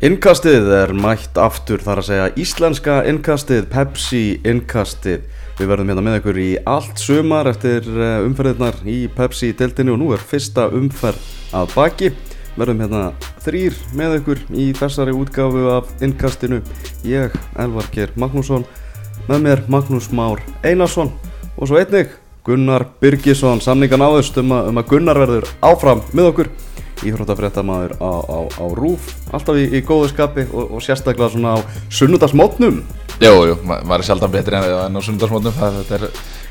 [0.00, 5.26] Innkastið er mætt aftur þar að segja íslenska innkastið, Pepsi innkastið.
[5.58, 10.08] Við verðum hérna með ykkur í allt sumar eftir eh, umferðirnar í Pepsi-deltinu og nú
[10.16, 12.08] er fyrsta umferð að baki.
[12.56, 13.02] Verðum hérna
[13.44, 16.62] þrýr með ykkur í þessari útgáfu af innkastinu.
[17.04, 18.64] Ég, Elvar Geir Magnússon,
[19.28, 21.12] með mér Magnús Már Einarsson
[21.58, 22.16] og svo einnig
[22.48, 26.54] Gunnar Byrkisson, samningan áðust um, um að Gunnar verður áfram með okkur
[27.06, 31.58] íþróttafréttamaður á, á, á rúf alltaf í, í góðu skapi og, og sérstaklega svona á
[31.90, 32.82] sunnudagsmótnum
[33.20, 36.04] Jú, jú, ma- maður er sjaldan betri en, en á sunnundarsmótnum þetta er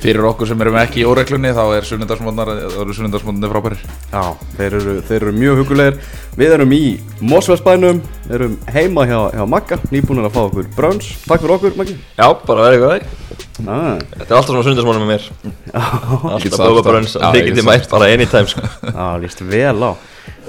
[0.03, 3.79] fyrir okkur sem erum ekki í óreglunni þá er sunnundarsmótnarnir frábærir.
[4.13, 4.21] Já,
[4.59, 5.97] þeir eru, þeir eru mjög hugulegir
[6.39, 6.81] Við erum í
[7.25, 11.97] Mósfellsbænum erum heima hjá, hjá Magga nýbúinir að fá okkur brönns Takk fyrir okkur Maggi.
[12.15, 12.93] Já, bara verið góð
[13.65, 15.27] ah, Þetta er alltaf svona sundarsmónum með mér.
[15.73, 16.85] Alltaf bóka það.
[16.91, 18.69] brönns Já, að þykir ég því sagði mætt bara anytime sko.
[18.93, 19.91] Já, líst vel á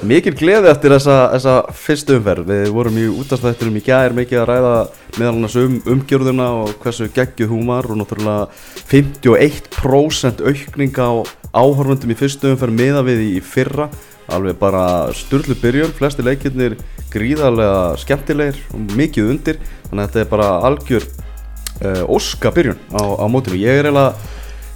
[0.01, 2.47] Mikil gleði eftir þessa, þessa fyrstu umferð.
[2.49, 4.71] Við vorum í útastættinum í gær mikið að ræða
[5.19, 8.47] meðal annars um umgjörðuna og hversu geggjuð hún var og náttúrulega
[8.89, 11.11] 51% aukning á
[11.53, 13.91] áhorfundum í fyrstu umferð meða við í fyrra.
[14.33, 16.79] Alveg bara sturlu byrjun flesti leikirnir
[17.13, 23.03] gríðarlega skemmtilegir og mikið undir þannig að þetta er bara algjör uh, óska byrjun á,
[23.05, 23.61] á mótinu.
[23.61, 24.15] Ég er eiginlega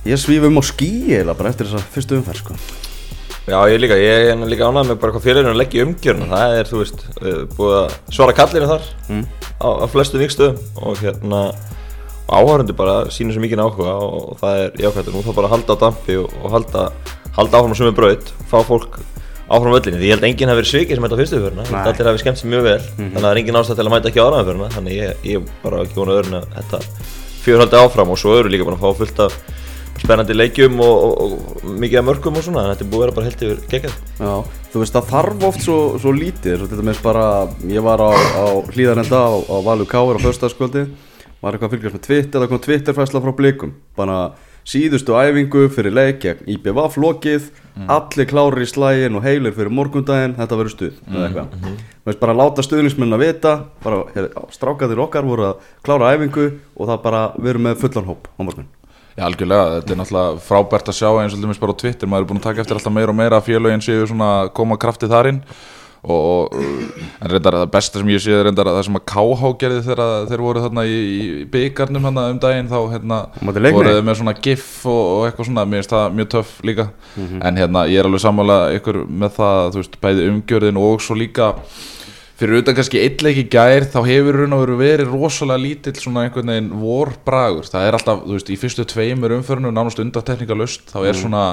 [0.04, 2.92] ég svíf um á skí eiginlega bara eftir þessa fyrstu umferð sko.
[3.44, 6.28] Já, ég líka, ég er líka ánægð með bara hvað fyrir að leggja í umgjörna
[6.30, 9.24] Það er, þú veist, eh, búið að svara kallinu þar Mm.
[9.60, 11.40] á, á flestu vikstöðum og hérna
[12.32, 15.50] áhörundu bara sínur svo mikið áhuga og, og það er jákvæmt og nú þá bara
[15.52, 16.86] halda á dampi og, og halda,
[17.36, 18.96] halda áfram á sömu braut fá fólk
[19.44, 21.40] áfram á völlinni því ég held að enginn hafi verið svikið sem þetta á fyrstu
[21.44, 21.82] fyrirna Nei.
[21.84, 24.08] allir hafi skemmt sér mjög vel þannig að það er enginn ástæð til að mæta
[24.08, 26.80] ekki á aðraðan fyrirna þannig ég, ég bara ekki vonað öðrun að þetta
[27.44, 29.36] fjör haldi áfram og svo eru líka bara að fá fullt af
[30.02, 33.04] spennandi leikjum og, og, og mikið af mörgum og svona en þetta er búið að
[33.04, 33.98] vera bara heilt yfir geggjað.
[34.18, 34.32] Já,
[34.72, 37.26] þú veist það þarf oft svo, svo lítið svo til dæmis bara,
[37.70, 40.88] ég var á, á hlýðanenda á, á Valur Káir á föstaskvöldi
[41.44, 44.18] var eitthvað að fylgjast með Twitter það kom Twitterfæsla frá blikum bara
[44.64, 47.50] síðustu æfingu fyrir leik gegn IBVF lokið,
[47.92, 51.58] allir klárir í slægin og heilir fyrir morgundaginn þetta verður stuð, eða eitthvað.
[51.66, 53.52] þú veist bara láta stuðningsmenn að vita
[53.84, 58.40] bara, strákaðir okkar voru að klára æfingu og það bara verum með fullan hóp á
[58.40, 58.72] morgun
[59.14, 62.08] Já, algjörlega, þetta er náttúrulega frábært að sjá eins og til dæmis bara á Twitter,
[62.10, 64.74] maður er búin að taka eftir alltaf meira og meira að félögin séu svona koma
[64.80, 65.38] krafti þar inn.
[66.04, 66.56] Og, og
[67.22, 69.84] en reyndar það besta sem ég sé er reyndar að það sem að KH gerði
[69.86, 73.78] þegar þeir voru þarna í, í byggarnum hérna um daginn þá hérna Á móti Leikni?
[73.78, 76.86] voru þeir með svona gif og, og eitthvað svona, mér finnst það mjög töff líka.
[77.40, 81.16] En hérna ég er alveg sammála ykkur með það, þú veist, bæði umgjörðin og svo
[81.22, 81.48] líka
[82.38, 86.50] fyrir auðvitað kannski eitthvað gær þá hefur raun og veru verið rosalega lítill svona einhvern
[86.50, 87.68] veginn vorbragur.
[87.70, 91.44] Það er alltaf, þú veist, í fyrstu tveimur umförnum nánast undartekningalust þá er svona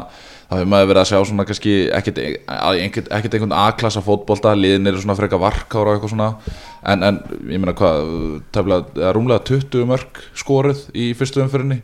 [0.49, 5.15] þá hefur maður verið að sjá svona kannski ekkert, einhvern A-klassa fótbolta liðin eru svona
[5.19, 6.33] freka varkára og eitthvað svona.
[6.81, 8.11] En, en ég meina hvað
[8.51, 11.83] tefla, eða rúmlega 20 mörg skorið í fyrstu umförinni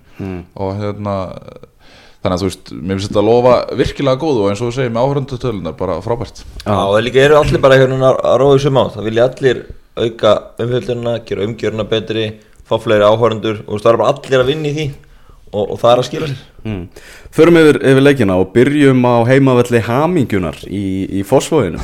[0.58, 1.18] og hérna
[2.22, 4.76] þannig að þú veist, mér finnst þetta að lofa virkilega góð og eins og þú
[4.78, 6.44] segir með áhöröndutölunar bara frábært.
[6.64, 8.84] Já, og það líka eru allir bara hérna að róða í söm á.
[8.96, 9.64] Það vilja allir
[9.98, 10.34] auka
[10.64, 12.26] umfjöldunina gera umgjöruna betri,
[12.68, 14.88] fá fleiri áhörundur og það er bara allir að vinna í því
[15.54, 16.44] og, og það er að skila sér.
[16.68, 16.84] Mm.
[17.38, 20.86] Förum yfir, yfir leikina og byrjum á heimavelli Hamingjunar í,
[21.20, 21.82] í Fossvóinu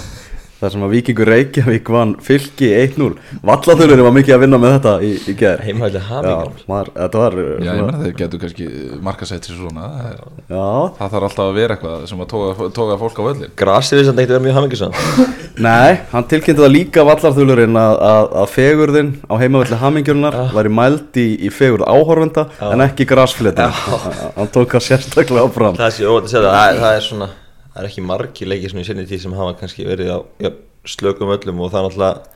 [0.63, 3.09] þar sem að Víkingur Reykjavík vann fylki 1-0
[3.43, 7.67] Vallathulurinn var mikið að vinna með þetta í, í gerð heimhæli hamingar þetta var Já,
[7.67, 8.67] ég meina þeir getur kannski
[9.03, 10.23] markasætt sér svona það, er,
[10.53, 10.65] Já,
[10.99, 14.07] það þarf alltaf að vera eitthvað sem að tóka, tóka fólk á völlin grasið við
[14.07, 14.97] sem þetta eitthvað mjög hamingisann
[15.67, 21.19] nei, hann tilkynnti það líka Vallathulurinn að, að, að fegurðin á heimavelli Hamingjunar væri mæld
[21.21, 25.77] í, í fegurð áhorfenda en ekki grasfletin hann tók það sérstaklega áfram.
[25.77, 27.29] Að er- það er svona
[27.73, 30.53] það er ekki margi leikir svona í sinni tíð sem hafa kannski verið á ja,
[30.85, 32.31] slökum öllum og það er náttúrulega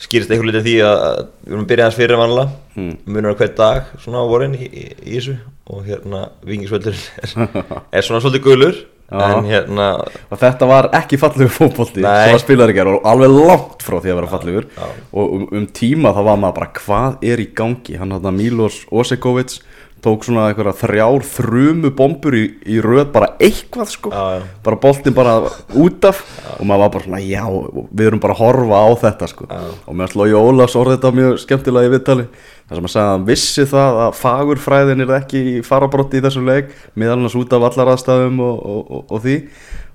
[0.00, 1.02] skýrist einhver litið því að
[1.44, 4.68] við erum að byrja aðeins fyrir vanlega munur á hver dag svona á vorin í,
[4.68, 5.36] í, í þessu
[5.70, 7.34] og hérna vingisvöldur er,
[7.96, 9.88] er svona svolítið gulur hérna
[10.30, 12.28] og þetta var ekki fallegur fótbolti Nei.
[12.28, 14.68] sem að spilaði ekki og alveg langt frá því að vera fallegur.
[15.10, 17.98] og um, um tíma þá var maður bara hvað er í gangi?
[17.98, 19.58] Hann hann Milos Osekovic
[20.04, 24.12] tók svona eitthvað þrjár þrumu bombur í, í röð bara eitthvað sko.
[24.14, 24.46] Já, já.
[24.64, 25.34] bara boltin bara
[25.76, 26.22] út af
[26.56, 27.42] og maður var bara svona já
[27.90, 29.48] við erum bara að horfa á þetta sko.
[29.50, 29.60] Já.
[29.84, 32.26] og mér slói Ólafs orðið þetta mjög skemmtilega í viðtali.
[32.70, 36.24] Þar sem að sagði að hann vissi það að fagurfræðin er ekki í farabrotti í
[36.24, 39.38] þessum leik meðal annars út af allar aðstæðum og, og, og, og því.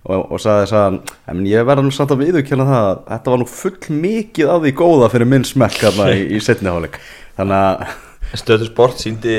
[0.06, 0.98] Og, og sagði þess að
[1.34, 4.60] en ég verða nú samt að viðurkenna það að þetta var nú full mikið af
[4.62, 7.00] því góða fyrir minn smekk þarna í, í setniháleik
[7.40, 7.96] þannig að
[8.36, 9.36] Stöður sport síndi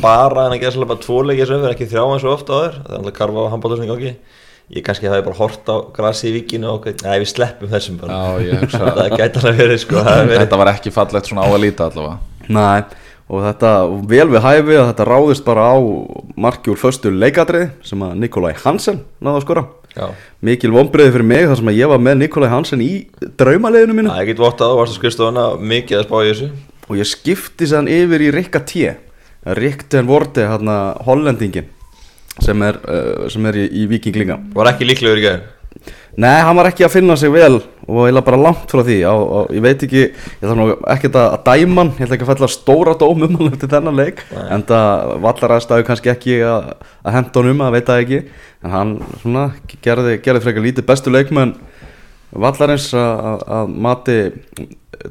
[0.00, 2.54] bara en að gera svolítið bara tvo leikir sem verður ekki þrjá eins og ofta
[2.56, 2.78] áður.
[2.86, 4.12] Það er alltaf karfa á handbóltarsni í gangi.
[4.70, 8.20] Ég kannski hafi bara hort á grasi í vikinu og nei við sleppum þessum bara.
[8.38, 9.00] Já, það.
[9.18, 12.20] Gæti alveg verið sko þetta var ekki fallegt svona á að líta allavega.
[12.54, 12.84] Nei,
[13.30, 13.74] og þetta
[14.14, 15.76] vel við hæfi að þetta ráðist bara á
[16.46, 19.66] marki úr föstu leikadrið sem að Nikolai Hansen náða að skora.
[19.90, 20.06] Já,
[20.46, 22.90] mikil vonbreiði fyrir mig þar sem að ég var með Nikolai Hansen í
[23.42, 24.12] draumaliðinu mínu.
[24.12, 26.50] Það er ekkert vottað, þú varst að skrifstofuna mikið að spá í þessu
[26.90, 28.90] og ég skipti sér yfir í Rikka T.
[29.56, 31.70] Rick ten Vorte, hérna hollendingin
[32.40, 35.48] sem er, uh, sem er í, í vikinglinga Var ekki líklegur í gæðin
[36.20, 38.96] Nei, hann var ekki að finna sig vel og eiginlega bara langt frá því.
[39.06, 42.26] Á, á, ég veit ekki, ég þarf nú ekki að dæma hann, ég ætla ekki
[42.26, 46.36] að fella stóra dóm um hann eftir þennan leik, en það vallar aðstæðu kannski ekki
[46.44, 46.72] að,
[47.06, 48.20] að henda hann um að veit það ekki,
[48.66, 49.46] en hann svona
[49.86, 51.54] gerði, gerði frekar lítið bestu leikmenn
[52.30, 54.18] vallarins að, að, að mati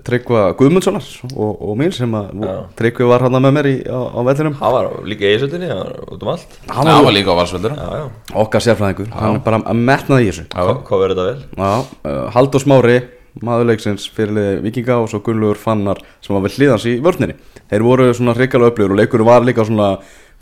[0.05, 2.55] Tryggva Guðmundssonar og, og mín sem að Já.
[2.77, 5.93] Tryggvi var hann með mér í, á, á vellinum Hann var líka í hann var
[6.05, 8.03] út um allt hann það var líka á valsveldur Já, já,
[8.43, 11.47] okkar sérfræðingur, hann er bara að metnaði í þessu hvað verður þetta vel?
[11.57, 11.71] Já,
[12.11, 12.97] uh, Haldur Smári,
[13.45, 17.37] maðurleiksins fyrirlið Vikinga og svo Gunnlaugur Fannar sem var við hliðans í vörninni.
[17.69, 19.89] Þeir voru svona hrikalega upplifur og leikurinn var líka svona,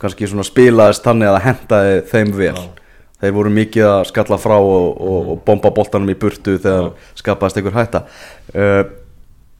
[0.02, 2.54] svona spilaðist þannig að það hentaði þeim vel.
[3.18, 7.58] Þeir voru mikið að skalla frá og, og, og bomba boltanum í burtu þegar skapaðist
[7.58, 8.04] einhver hætta.
[8.52, 8.82] Uh,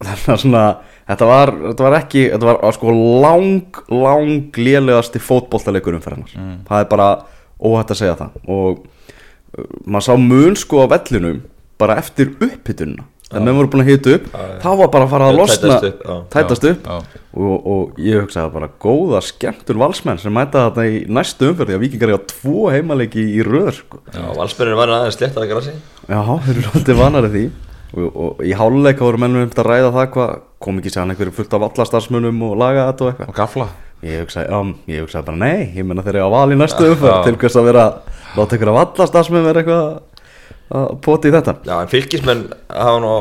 [0.04, 0.62] þannig að svona,
[1.10, 2.94] þetta var, þetta var ekki, þetta var sko
[3.24, 6.62] lang, lang lélegasti fótboltaleikur umferðarnar.
[6.70, 7.10] Það er bara
[7.58, 8.40] óhætt að segja það.
[8.46, 11.42] Og uh, maður sá mun sko á vellinum
[11.78, 14.28] bara eftir upphitununa þegar menn voru búin að hita upp
[14.62, 16.14] þá var bara að fara að losna tætast upp, já.
[16.32, 17.22] tætast upp Já.
[17.44, 21.84] og, og ég hugsaði bara góða skemmtur valsmenn sem mæta þarna í næstu umferði að
[21.84, 24.00] vikingar eiga tvo heimaleiki í röður sko.
[24.38, 27.44] Valsbyrjun var aðeins slétt að grasi já, þeir eru alltaf vanari því
[27.98, 30.32] og, og í háluleika voru mennum um að ræða það hvað
[30.64, 33.68] kom ekki sér hann einhverju fullt af allastarsmunum og laga þetta og eitthvað og gafla
[33.98, 36.84] Ég hugsaði, um, ég hugsaði bara nei, ég menna þeir eru á val í næstu
[36.86, 37.22] umferð Já.
[37.26, 37.86] til hvers að vera,
[38.38, 38.76] láta ykkur af
[39.34, 39.88] vera eitthvað
[40.74, 41.54] að poti í þetta.
[41.64, 43.12] Já, en fylgismenn hafa nú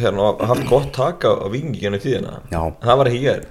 [0.00, 2.38] hérna, haft gott tak á, vikinginu tíðina.
[2.52, 2.62] Já.
[2.84, 3.42] Það var ekki gær.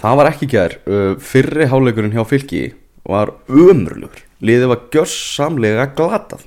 [0.00, 2.62] Það var ekki gær, uh, fyrri háleikurinn hjá fylki
[3.10, 6.46] var ömurlugur liðið var gjörsamlega glatað.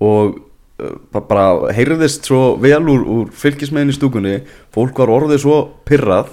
[0.00, 0.38] Og
[0.80, 4.38] uh, ba- bara heyrðist svo vel úr, úr fylkismenn í stúkunni.
[4.72, 5.58] Fólk var orðið svo
[5.88, 6.32] pyrrað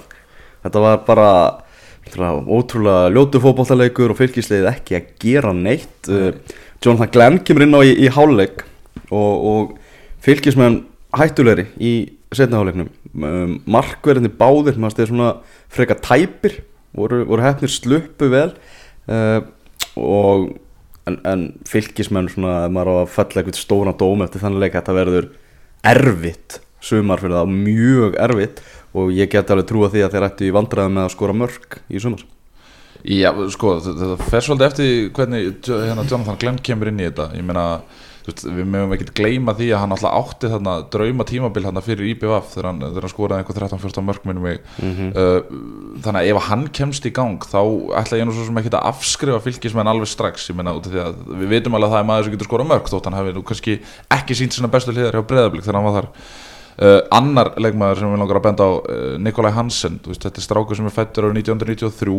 [0.64, 1.30] þetta var bara
[2.08, 6.08] ótrúlega ljótu fótboltaleikur og fylkisliðið ekki að gera neitt.
[6.08, 6.32] Uh,
[6.80, 8.64] Jonathan Glenn kemur inn á í, í háleik
[9.10, 9.74] og, og
[10.24, 10.82] fylkismenn
[11.16, 11.92] hættulegri í
[12.34, 15.30] setna háleiknum um, markverðinni báðir maður steði svona
[15.72, 16.60] freka tæpir
[16.96, 18.50] voru, voru hefnir sluppu vel.
[19.08, 19.40] Uh,
[19.98, 20.50] og
[21.08, 24.96] en, en fylkismenn svona maður á að fella eitthvað stóran dóm eftir þannig leik þetta
[24.96, 25.30] verður
[25.88, 28.60] erfitt sumar fyrir það, mjög erfitt.
[28.96, 31.80] Og ég geti alveg trúa því að þeir ættu í vandræðum með að skora mörg
[31.88, 32.22] í sumar.
[33.06, 37.28] Já, sko, þetta fer svolítið eftir hvernig hérna, Jonathan Glenn kemur inn í þetta.
[37.38, 41.26] Ég meina, þú veist, við mögum ekki gleyma því að hann alltaf átti þarna drauma
[41.28, 44.60] tímabil þarna fyrir IBVF þegar hann, þegar hann skoraði einhver 13-14 mörg minnum mig.
[44.78, 45.38] Uh,
[46.04, 47.60] þannig að ef hann kemst í gang þá
[48.02, 50.94] ætla ég nú svo sem ekki að afskrifa fylgismenn alveg strax, ég meina út af
[50.94, 53.18] því að við vitum alveg að það er maður sem getur skorað mörg þótt hann
[53.18, 53.80] hefði nú kannski
[54.18, 56.12] ekki sínt sína bestu hliðar hjá Breiðablík þegar hann var þar.
[56.78, 60.44] Uh, annar leikmaður sem við langar að benda á uh, Nikolai Hansen, veist, þetta er
[60.44, 62.18] strákur sem er fættur á 1993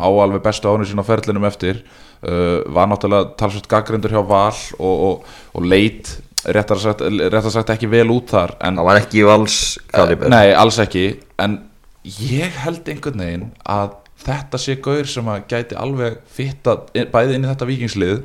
[0.00, 1.82] á alveg bestu árið sín á ferlinum eftir
[2.26, 7.72] uh, var náttúrulega talsvægt gaggrindur hjá Val og, og, og leit réttar sagt, réttar sagt
[7.74, 9.56] ekki vel út þar en Það var ekki í vals
[9.92, 10.30] kaliber.
[10.32, 11.08] Nei, alls ekki
[11.40, 11.58] En
[12.04, 17.44] ég held einhvern veginn að þetta sé gaur sem að gæti alveg fitta bæði inn
[17.44, 18.18] í þetta vikingslið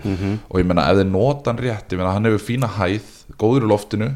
[0.49, 3.05] og ég meina ef þeir nota hann rétt ég meina hann hefur fína hæð,
[3.39, 4.09] góður í loftinu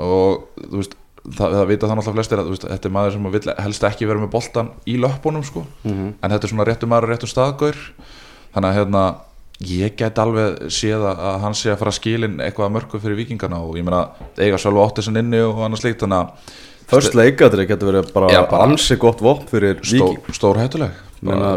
[0.00, 0.94] og þú veist
[1.36, 3.28] það, það vita það náttúrulega flestir að veist, þetta er maður sem
[3.66, 7.12] helst ekki vera með boltan í löpunum sko, en þetta er svona réttu maður og
[7.12, 7.76] réttu staðgaur
[8.54, 9.04] þannig að hérna
[9.60, 13.00] ég get alveg séð að að hann sé að fara að skilin eitthvað að mörgu
[13.02, 14.06] fyrir vikingana og ég meina
[14.38, 16.58] eiga sjálf átti sem inni og annars líkt þannig að
[16.90, 20.90] Först leikadri getur verið bara, Já, bara- ansi gott vopn fyrir stór, Víking stór hættuleg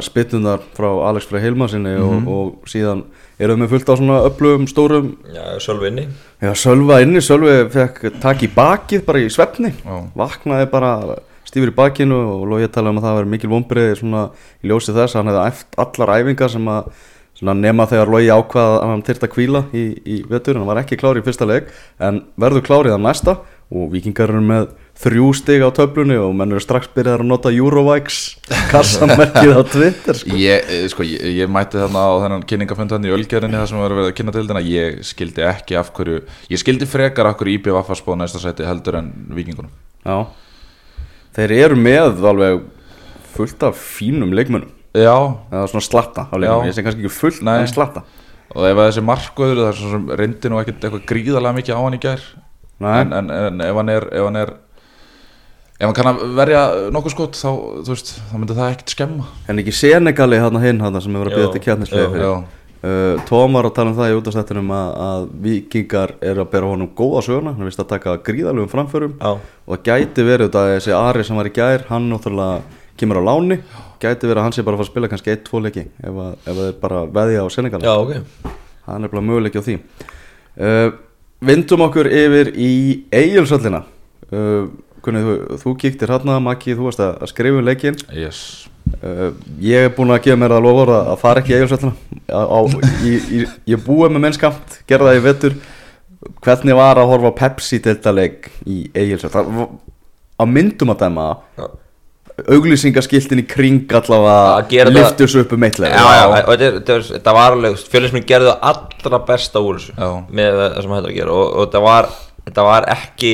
[0.06, 2.28] spytunar frá Alex Frey Hilmarsinni Mhm.
[2.28, 3.04] og, og síðan
[3.40, 6.08] erum við fullt á svona öflugum stórum Já, sjálf inni
[6.42, 10.04] Já, Sölva inni, Sölvi fekk takk í bakið bara í svefni Já.
[10.16, 11.16] vaknaði bara
[11.48, 14.28] stífur í bakinu og Lógi talaði um að það var mikil vonbreið svona
[14.64, 16.94] í ljósi þess að hann hefði æft allar æfingar sem að
[17.40, 20.84] svona nema þegar Lógi ákvaða að hann þyrfti að kvíla í, í vetur, hann var
[20.84, 23.38] ekki klár í fyrsta leik en verður klárið að næsta.
[23.74, 24.68] Og vikingar eru með
[25.02, 28.20] þrjú stig á töflunni og menn eru strax byrjaðar að nota Eurovikes
[28.70, 30.38] kassamerkið á Twitter sko.
[30.38, 33.82] ég, eh, sko, ég, ég mætti þarna á þennan kynningafund hann í Ölgerðinni það sem
[33.82, 36.22] var verið að kynna til þarna ég skildi ekki af hverju
[36.54, 39.74] ég skildi frekar af hverju IBVF að spóða næsta sæti heldur en vikingunum
[40.06, 40.30] Já,
[41.38, 42.64] þeir eru með alveg
[43.34, 44.72] fullt af fínum leikmönnum.
[44.94, 45.16] Já,
[45.50, 46.70] eða svona slatta á leikmönnum, Já.
[46.70, 47.56] ég sé kannski ekki fullt Nei.
[47.64, 48.04] en slatta.
[48.54, 51.74] Og ef að þessi markvöður það er svo sem reyndi nú ekkert eitthvað gríðarlega mikið
[51.74, 52.28] á hann í gær.
[52.84, 54.52] En, en, en ef hann er ef hann er
[55.80, 56.64] ef hann kann að verja
[56.94, 57.50] nokkuð skot þá,
[57.88, 59.30] veist, þá myndi það ekkert skemma.
[59.50, 62.36] En ekki Senegali hann hinn sem hefur að Jú, byrja til kjarnislega.
[62.84, 66.70] Uh, Tom var að tala um það í útastættinum að, að vikingar eru að bera
[66.70, 67.56] honum góða söguna.
[67.58, 69.18] Hann vist að taka gríðalugum framförum.
[69.20, 69.34] Já.
[69.40, 73.22] og það gæti verið þetta að þessi Ari sem var í gær hann náttúrulega kemur
[73.22, 73.60] á láni.
[74.04, 76.34] Gæti verið að hann sé bara að fara að spila kannski 1-2 leiki ef, að,
[76.44, 78.54] ef það er bara veðja á Senegali Já, ok.
[78.84, 79.76] Það er nefnilega möguleiki á því.
[80.54, 80.90] Uh,
[81.44, 82.74] Vindum okkur yfir í
[83.12, 83.82] Egilsöllina
[84.32, 84.68] uh,
[85.04, 87.98] Kunnið, þú, þú kíktir hérna, Maggi, þú varst að, að skrifa um leikinn.
[88.16, 88.40] Yes.
[89.04, 89.30] Uh,
[89.64, 91.54] Ég er búinn að gefa mér að lofa að, að fara ekki
[93.08, 95.56] í í, Ég búið með mennskamt, gerða það í vettur
[96.44, 99.68] Hvernig var að horfa á Pepsi deltaleik í Egilsöllina
[100.40, 101.26] Á myndum að dæma
[101.60, 101.66] Já.
[102.50, 105.64] auglýsingaskiltin í kring allavega það- liftus upp um
[106.18, 109.94] já, og þetta, þetta, þetta var alveg fjölinnsminn gerði það allra besta úr þessu
[110.34, 111.36] með það sem hættur að gera.
[111.38, 112.10] Og, og þetta, var,
[112.48, 113.34] þetta var ekki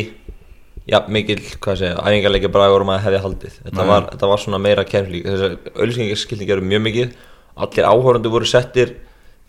[0.89, 3.59] ja, mikil, hvað segja, æfingarleikja bara vorum að hefði haldið.
[3.67, 7.13] Þetta var, þetta var svona meira kemlík þessar auðlýsingarskiltin gerðu mjög mikið.
[7.59, 8.95] Allir áhórundu voru settir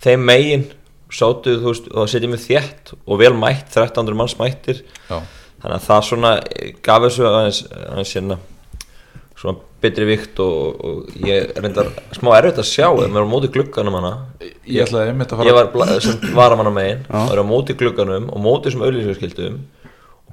[0.04, 0.68] þeim megin
[1.11, 4.85] sátu þú veist og það setjum við þétt og vel mætt 1300 manns mættir.
[5.11, 5.18] Já.
[5.61, 6.30] þannig að það svona
[6.87, 8.38] gaf þessu aðeins, aðeins hérna
[9.40, 13.32] svona betri vikt og, og ég reyndar smá erfitt að sjá ef maður er á
[13.32, 14.12] móti glugganum hana.
[14.68, 14.88] Ég
[15.49, 17.12] ég var sem varamanna megin Já.
[17.16, 19.79] það er á móti glugganum og móti þessum auðlýsingarskildum og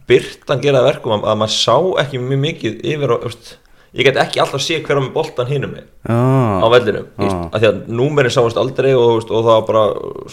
[0.08, 3.50] byrtan gera það verkum að, að maður sá ekki mjög mikið yfir og veist,
[3.98, 7.48] ég get ekki alltaf sé hver á með boltan hinum mig á vellinum ah.
[7.52, 9.84] af því að númerin sáast aldrei og, veist, og það var bara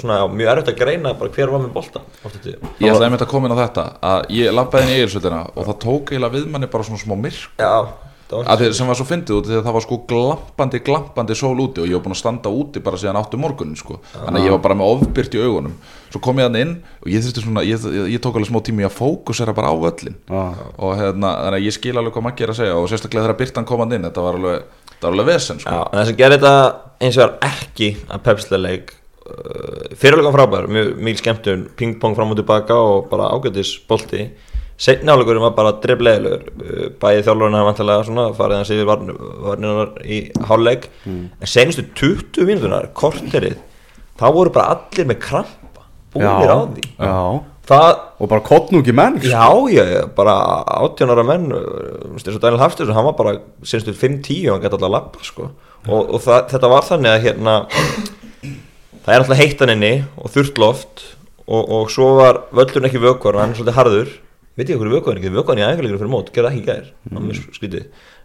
[0.01, 3.31] svona, já, mjög erfitt að greina bara hver var með boltan ég ætlaði einmitt að
[3.35, 6.51] koma inn á þetta að ég lappaði inn í eigilsvöldina og það tók eiginlega við
[6.55, 7.55] manni bara svona smá myrk.
[7.59, 7.75] Já,
[8.31, 11.91] var sem var svo fyndið út að það var sko glampandi, glampandi sól úti og
[11.91, 14.01] ég var búinn að standa úti bara síðan áttu morgunin sko.
[14.15, 15.77] Þannig að ég var bara með ofbyrt í augunum.
[16.15, 18.61] Svo kom ég hann inn og ég þurfti svona ég, ég, ég tók alveg smá
[18.63, 20.43] tími að fókusera bara á völlin já,
[20.79, 23.41] og hérna, þannig að ég skil alveg hvað maður er að segja og sérstaklega þegar
[23.41, 26.07] byrtan kom hann inn þetta var alveg, þetta var alveg vesen Já, sko en það
[26.11, 26.55] sem gerir þetta
[27.09, 32.35] eins og er ekki að pepslega leik uh, fyrirleikum frábær, mjög mikil skemmtun pingpong fram
[32.37, 34.29] og tilbaka og bara ágætis bolti
[34.81, 39.17] setni áleikurinn var bara dreflegilegur uh, bæði þjálfurinn hafa vantilega svona farið hans yfir varn-
[39.47, 43.59] varninar í hálfleik en senustu 20 mínutunar korterið,
[44.19, 47.19] þá voru bara allir með krampa, búinir á því já.
[47.71, 47.93] það
[48.25, 49.29] Og bara kottnúki menn sko.
[49.29, 50.35] Já, já, já, bara
[50.81, 53.33] 18 ára menn uh, eins og Daniel Hafstöðsson, hann var bara
[53.67, 55.49] senstu 5-10 og hann gæti alltaf að lappa sko.
[55.89, 57.55] og, og það, þetta var þannig að hérna
[59.05, 61.03] það er alltaf heittan inni og þurrt loft
[61.45, 64.13] og, og svo var völlurinn ekki vökvar hann er svolítið harður
[64.55, 67.59] veit ég okkur vökvarinn ekki, vökvarinn í æfingarleikur fyrir mót, gerði það ekki það mjög
[67.59, 67.85] skrítið.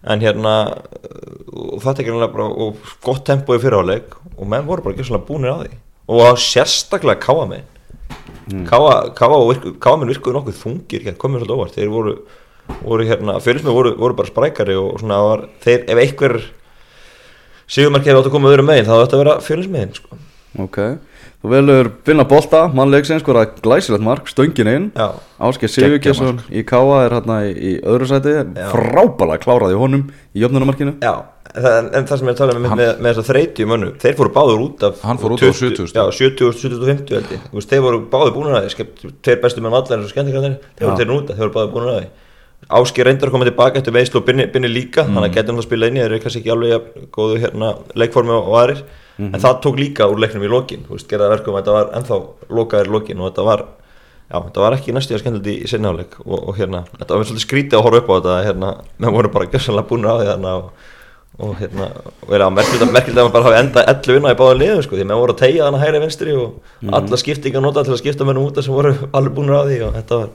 [0.10, 4.68] En hérna uh, og þetta er ekki bara og gott tempo í fyrirháleik og menn
[4.70, 5.74] voru bara ekki svona búnir á því.
[6.10, 7.68] Og það sérstaklega káa megin
[8.50, 11.76] Káa, Káa, og virku, Káa minn virkuðu nokkuð þungir hérna, komið svolítið óvart.
[11.78, 12.14] Þeir voru,
[12.82, 16.36] voru hérna, fjölusmið voru, voru bara sprækari og svona var, þeir, ef einhver
[17.70, 20.20] sigumarkið átt að koma öðrum megin þá átt að vera fjölusmiðin sko.
[20.58, 20.78] Ok,
[21.44, 24.88] þú velur finna bolta, mannleiksins skora glæsilegt mark, stöngin inn.
[24.98, 25.12] Já,
[25.46, 28.34] Ásker Sigurkesson í Káa er hérna í, í öðru sæti.
[28.72, 31.14] Frábælega kláraði honum í jöfnunamarkinu já.
[31.50, 33.30] Það, en, en það sem ég er að tala um með, með, með þess að
[33.32, 35.94] þreyti mönnum, þeir fóru báður út af Hann fór út á 70.000.
[35.98, 37.46] já, 70, 70, 50 held ég.
[37.50, 38.86] Þú veist, þeir voru báður búin að því
[39.26, 40.98] tveir bestu menn vallar eins og skemmtikræðinir þeir Já.
[41.00, 42.10] þeir út af, þeir voru báður búin að því.
[42.80, 45.16] Ásker reyndar að koma tilbaka eftir veislu og binni, binni líka, Mm.
[45.18, 47.38] þannig að getum það að spila inn í þeir eru kannski ekki alveg jafn góðu
[47.42, 48.58] hérna, leikformi og, og
[49.20, 49.36] aðrir, Mhm.
[49.36, 52.88] en það tók líka úr leiknum í lokin, gerða verkum að þetta var ennþá lokaðir
[52.92, 53.64] lokin og þetta var
[54.32, 57.46] já, þetta var ekki næstu að skemmtilegt í, sinnáleik og, og hérna, þetta var svolítið
[57.48, 60.54] skrítið að horfa upp á þetta hérna, menn voru bara gjössanlega búin á því þannig
[60.56, 60.70] og,
[61.40, 61.88] og hérna,
[62.28, 64.96] og er að merkilegt að maður bara hafi enda 11 vinna í báða liðum sko,
[65.00, 68.26] því menn voru að tegja þannig hægri vinstri og alla skiptinga nota til að skipta
[68.28, 70.30] mennum út sem voru alveg búin á því og þetta var,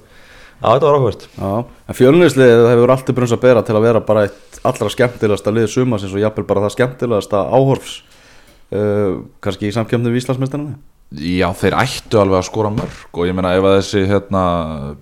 [0.61, 1.53] já, þetta var áhvert Já,
[1.88, 5.69] en fjölunislið hefur alltaf brunns að bera til að vera bara eitt allra skemmtilegasta lið
[5.71, 8.00] sumasins og jafnvel bara það skemmtilegasta áhorfs
[8.75, 10.76] uh, kannski í samkjöfnum við Íslandsmeistarana?
[11.14, 14.43] Já, þeir ættu alveg að skora mörg og ég meina ef að þessi hérna,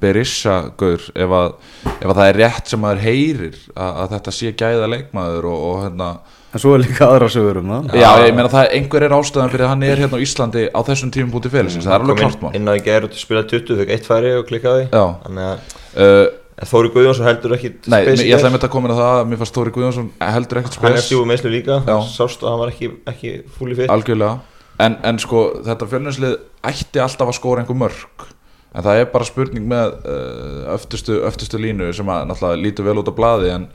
[0.02, 1.54] Berisha gaur, ef að,
[1.94, 5.66] ef að það er rétt sem maður heyrir að, að þetta sé gæða leikmaður og,
[5.70, 6.12] og hérna
[6.52, 7.94] En svo er líka aðra sögur um það.
[7.96, 10.64] Já, ég meina það er einhver er ástæðan fyrir að hann er hérna á Íslandi
[10.68, 12.50] á þessum tímum búti félagsins, það er alveg Kom klart mál.
[12.50, 14.82] inn, inn að gera út að spila 20, þau eitt færi og klikkaði.
[14.92, 15.04] Já.
[15.22, 16.26] þannig að uh,
[16.58, 18.94] en Þóri Guðjónsson heldur ekki Nei, spes í ég ætlaði með þetta að koma inn
[18.94, 21.78] á það að mér fannst Þóri Guðjónsson heldur ekkert hann er spes stjúið meðslu líka,
[21.86, 21.96] Já.
[22.12, 24.60] sást að hann var ekki, ekki fúli fitt algjörlega.
[24.82, 26.36] En, en sko þetta fjölnarslið
[26.72, 28.28] ætti alltaf að skora einhver mörg
[28.72, 33.00] en það er bara spurning með uh, öftustu, öftustu línu sem að náttúrulega lítur vel
[33.02, 33.68] út á blaði en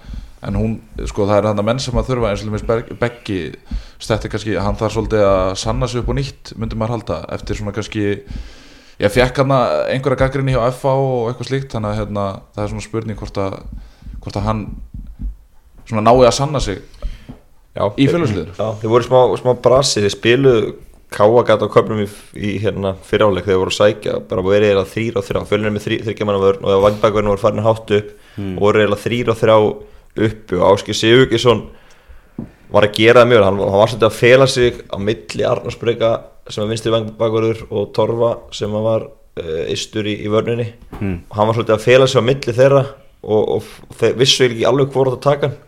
[0.45, 0.75] en hún,
[1.09, 3.39] sko það er þarna menn sem að þurfa eins og með Beggi
[4.01, 7.57] stetti kannski, hann þarf svolítið að sanna sig upp og nýtt, myndi maður halda eftir
[7.57, 8.05] svona kannski,
[9.03, 12.25] ég fekk hann einhverja gaggrinni hjá FA og eitthvað slíkt þannig að hérna,
[12.55, 13.57] það er svona spurning hvort að,
[14.23, 14.65] hvort að hann
[15.87, 16.81] svona nái að sanna sig
[17.77, 20.75] Já, í félagsliður Já, þeir voru smá, smá brasi, þeir spiluðu
[21.13, 25.19] káagat á köpnum í, í hérna fyriráleik þegar þeir voru sækja, bara verið eða þrýr
[25.19, 28.09] og þrjá, fjölunir með þryggjaman vörn og þegar vangbækverðinu voru farin hátt upp
[28.43, 29.55] og voru eða þrýr og þrjá
[30.27, 30.57] uppi.
[30.57, 31.61] Og Áskil Sigurgesson
[32.73, 36.11] var að gera það mjög, hann, hann var svolítið að fela sig á milli Arnarsbreyka
[36.53, 40.71] sem er vinstri vangbækverður og Torfa sem var uh, istur í, í vörninni.
[40.99, 41.19] Mm.
[41.29, 42.83] og hann var svolítið að fela sig á milli þeirra
[43.27, 45.63] og, og þeir vissu ekki alveg hvort að taka hann.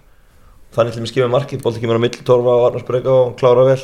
[0.76, 3.66] Þannig til mér skifja markið, bólti kemur á milli Torfa og Arnarsbreyka og hann klára
[3.66, 3.80] vel.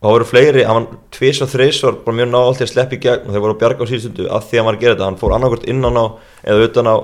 [0.00, 2.70] Og það voru fleiri, hann var tvís og þreys var bara mjög náðalt til að
[2.70, 4.78] sleppa í gegn og þeir voru að bjarga á síðustundu að því að hann var
[4.78, 5.08] að gera þetta.
[5.10, 6.04] Hann fór annarkvort innan á
[6.46, 6.96] eða utan á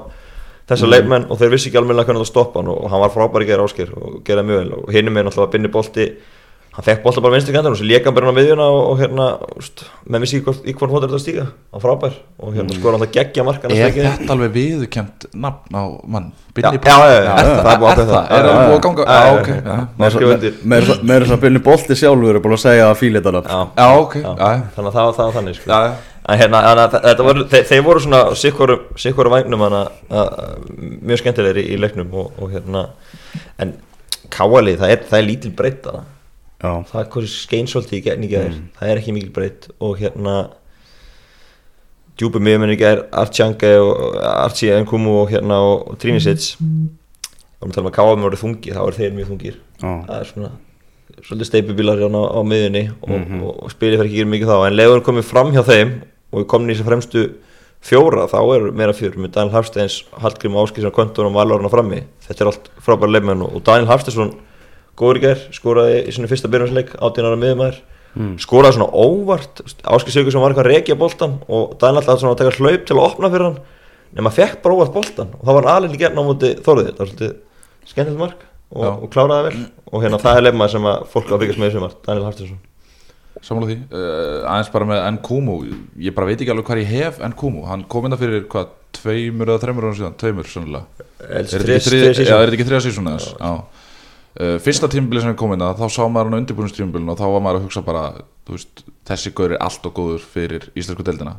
[0.71, 3.13] þessa leikmenn og þeir vissi ekki alveg hvernig það stoppa hann og, og hann var
[3.13, 4.73] frábær í gera ásker og geraði mjög vel.
[4.79, 6.07] Og hinn er náttúrulega að binni bolti
[6.77, 8.99] hann fekk bolta bara vinstri kandan og svo léka hann bara á miðjuna og, og
[9.01, 12.81] hérna, úst, menn vissi í hvort hóttur þetta að stíga hann frábær og hérna mm.
[12.81, 16.27] skor hann geggja markan Er þetta alveg viðurkjönd nafn á mann?
[16.57, 18.29] Já, já, já, Er það er að Er það?
[18.37, 19.07] Er það búið að ganga?
[19.09, 19.49] já, ok.
[20.73, 23.73] Með þess að byrni bolti sjálfur er búin að segja að fíla þetta nafn.
[23.77, 24.19] Já, ok
[24.77, 25.63] þannig að það var það þannig.
[26.27, 26.95] En hérna, að
[27.55, 29.77] þeir, voru svona sikkur vagnum að,
[31.07, 32.89] mjög skemmtilegri í leiknum og, hérna,
[33.63, 33.77] en
[34.35, 36.03] káali, það er, það er lítil breytt hana.
[36.63, 36.71] Já.
[36.89, 39.99] það er hvað skein svolítið í gegn í gæðir, það er ekki mikil breytt og
[40.01, 40.37] hérna
[42.17, 46.55] djúpi miðjumenn í gæðir, Artjange og Artsi Nkumu og hérna og, Trínisits
[47.61, 49.59] og við talum að með voru þungir, þá er þeir mjög þungir.
[49.83, 49.91] Já.
[50.07, 50.53] það er svona
[51.25, 54.57] svolítið steipubílar hérna á, á miðjunni og, og, og spilið fyrir ekki gera mikið þá.
[54.67, 55.93] En leiður komið fram hjá þeim
[56.33, 57.25] og við komum í þessi fremstu
[57.87, 62.03] fjóra þá er meira fjör með Daniel Hafsteins, Hallgrim Áskísson, Kvöntur og Valurinn á frammi.
[62.27, 64.35] Þetta er allt frábæra leifmenn og Daniel Hafsteinsson
[64.97, 67.81] góður í gær, skoraði í svona fyrsta byrjansleik 18 ára miðumæður
[68.41, 72.55] skoraði svona óvart Áskil Sigurðsson var eitthvað að rekja boltan og Daniel alltaf að taka
[72.57, 73.59] hlaup til að opna fyrir hann
[74.17, 77.03] nema fekk bara óvart boltan og það var alveg í gerna á móti Þóruði það
[77.03, 77.35] var svolítið
[77.91, 79.67] skemmtilegt mark og, og kláraði vel.
[79.93, 82.27] Og hérna það er leifmaður sem að fólk á að fylgjast með sem var Daniel
[82.27, 82.63] Hafsteinsson.
[83.45, 85.57] Sammála því, uh, aðeins bara með Nkumu.
[86.03, 87.67] Ég bara veit ekki alveg hvað ég hef Nkumu.
[87.69, 90.17] Hann kom inn fyrir hvað, tveimur eða þreimur ára síðan?
[90.23, 93.35] Tveimur, sannlega Er þetta ekki er þriða sísón þess?
[93.37, 93.53] Já
[94.41, 97.27] uh, Fyrsta tímabili sem ég kom inn að þá sá maður hann undirbúinustímabilin og þá
[97.27, 98.07] var maður að hugsa bara
[98.51, 101.37] veist, þessi gaur er allt og góður fyrir íslensku deildina.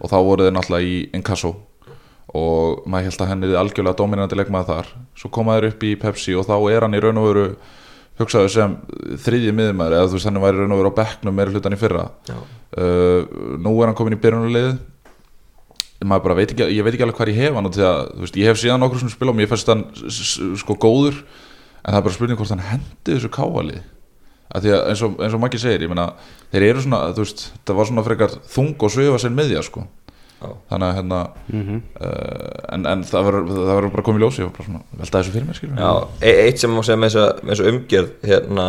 [0.00, 1.54] Og þá voru þeir náttúrulega í Inkasso
[2.38, 4.92] og maður held að henni er algjörlega dominandi leikmaður þar.
[5.16, 7.46] Svo koma þeir upp í Pepsi og þá er hann í raun og veru
[8.18, 8.76] hugsaðu sem
[9.24, 11.76] þriðji miðumæður eða þú veist hann væri í raun og veru á bekknum meira hlutan
[11.76, 12.04] í fyrra.
[12.28, 13.24] Uh,
[13.56, 14.78] nú er hann komin í byrjunarlið
[16.06, 18.00] maður bara veit ekki, ég veit ekki alveg hvað ég hef hann og því að,
[18.22, 19.84] veist, ég hef síðan okkur svona spil og mér fannst hann
[20.60, 21.16] sko góður
[21.84, 23.78] en það er bara spurning hvort hann hendi þessu káali
[24.48, 26.08] að því að eins og, eins og Maggi segir, ég meina
[26.52, 29.82] þeir eru svona, þú veist, það var svona frekar þung og svifa sér meðja sko
[30.38, 30.52] Já.
[30.70, 31.18] þannig að hérna
[31.50, 31.80] Mhm.
[31.98, 35.34] uh, en, en það verður bara komið í ljós ég var bara svona, velta þessu
[35.34, 37.16] fyrir mér skilur Já, e eitt sem má segja með
[37.50, 38.66] þessa umgjörð hérna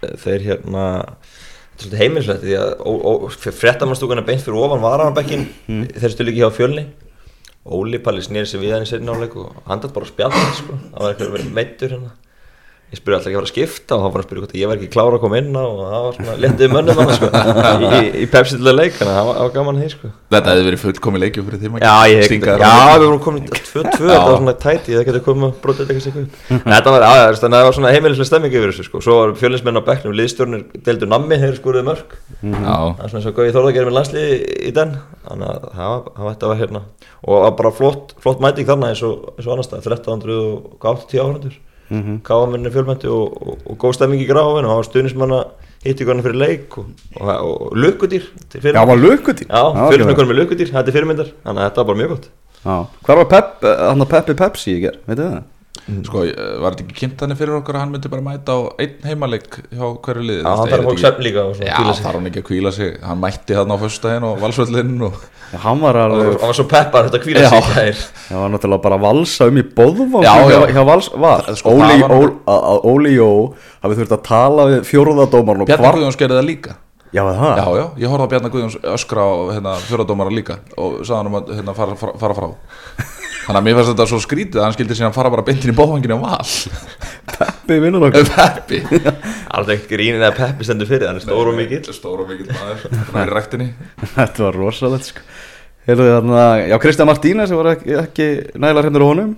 [0.00, 5.84] þeir hérna þetta er svolítið heimilslegt því að fréttamannstúkan er beint fyrir ofan varanabekkin mm.
[5.98, 6.86] þeir stölu ekki hjá fjölni
[7.64, 10.44] Óli Palli snýri sig við hann í sérinn áleik og hann dætt bara að spjalla
[10.56, 10.76] sko.
[10.92, 12.12] það var eitthvað meittur hérna
[12.90, 14.66] ég spurði alltaf ekki að fara að skipta og hann var að spyrja hvort ég
[14.70, 17.26] var ekki klára að koma inn á og það var svona letið mönnum hann sko,
[17.30, 20.10] í, í, pepsitilega leik þannig að það var- það var gaman því sko.
[20.34, 21.70] þetta hefði verið fullkomið leikjum fyrir því.
[21.84, 22.22] Já, ég,
[22.64, 23.62] já, við vorum komin í 2-2,
[23.94, 26.26] þetta var svona tæti, það getur komið að brota eitthvað sikkur.
[26.66, 29.02] Þetta var, já, þannig að það var svona heimilislega stemming yfir þessu, sko.
[29.06, 32.08] Svo var fjölinsmenn á bekknum, liðstjórnir deildu nammi, þeir skoruðu mörg.
[32.42, 33.24] Já, Það er svona
[41.90, 43.50] eins og Gauði Þórða gerir með landsliði í den, þannig að það var, það var,
[43.50, 43.50] þetta var.
[43.50, 43.50] Og það var bara flott, flott mæting þarna eins og, eins og annars stað, 1380
[43.50, 43.50] áhundur.
[43.50, 43.50] Mm -hmm.
[43.50, 45.40] Káamenni fjölmætti og, og, og góð stemming í gráfinu, og stuðnismanna
[45.84, 46.84] hitt í hvernig fyrir leik og,
[47.16, 47.72] og,
[48.60, 51.80] fyrir- Já, var lukkudýr Já, fjölinsmenn konum með lukkudýr, þetta er fyrirmyndar, þannig að þetta
[51.80, 52.26] var bara mjög gott.
[52.64, 55.42] Já, hvað var Pep, að Peppi Pepsi í ger, veitu það?
[56.06, 58.60] Sko, eh, var þetta ekki kynnt hann fyrir okkur að hann myndi bara mæta á
[58.82, 60.42] einn heimaleik hjá hverju liði?
[60.42, 62.04] Já, hann þarf að hvíla sig.
[62.04, 62.96] þarf hann ekki að kvíla sig?
[63.04, 65.14] Hann mætti hann á föstudaginn og valsvöllinn og
[65.64, 67.50] hann var alveg, hann var svo peppar þetta hvíla Já.
[67.74, 67.96] sig
[68.28, 70.66] það var náttúrulega bara að valsa um í bóðvang Já, hjá, já.
[70.76, 73.30] hjá vals, var, Sko, Óli, það var Ól, að, að Óli Jó
[73.82, 76.76] hafið þurft að tala við fjóruðadómarn og Bjarni hvar, Guðjóns gerði það líka.
[77.10, 81.00] Já, það, Já, já, ég horfði á Bjarni Guðjóns öskra á hérna, fjóradómara líka og
[81.02, 82.50] sagði hann um að hérna, fara, fara, fara frá
[83.40, 85.76] Þannig að mér fannst þetta svo skrítið að hann skildi síðan fara bara beintin í
[85.76, 86.50] bóðvanginu á val.
[87.30, 88.82] Peppi vinnur okkur Peppi.
[89.56, 91.82] Alveg ekki grínin eða peppi stendur fyrir, hann er stór og mikill.
[91.96, 92.84] Stór og mikill maður.
[92.90, 93.68] Það er í rektinni
[94.12, 95.24] Þetta var rosalegt sko.
[95.88, 99.36] Heyrðu þarna, já Kristján Martínez sem var ekki, ekki nægilega hreimdur á honum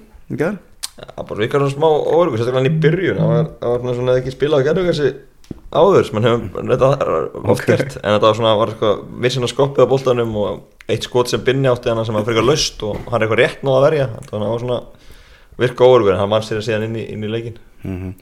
[1.02, 3.18] Það bara virkar svona smá óörgur, sérstaklega hann í byrjun.
[3.18, 5.12] Það var, það var svona svona ekki spilað að gerðu þessi
[5.72, 6.90] áður sem hann hefur reynda
[7.52, 11.06] oft gert En þetta var svona, var eitthvað vissin að skoppið á boltanum og eitt
[11.08, 13.78] skot sem binni átti hann sem var frekar laust og hann er eitthvað rétt náða
[13.80, 14.80] að verja Þannig að það var svona
[15.62, 18.12] virka óörgur en hann mann sér að síðan inn í, inn í leikin Mhm.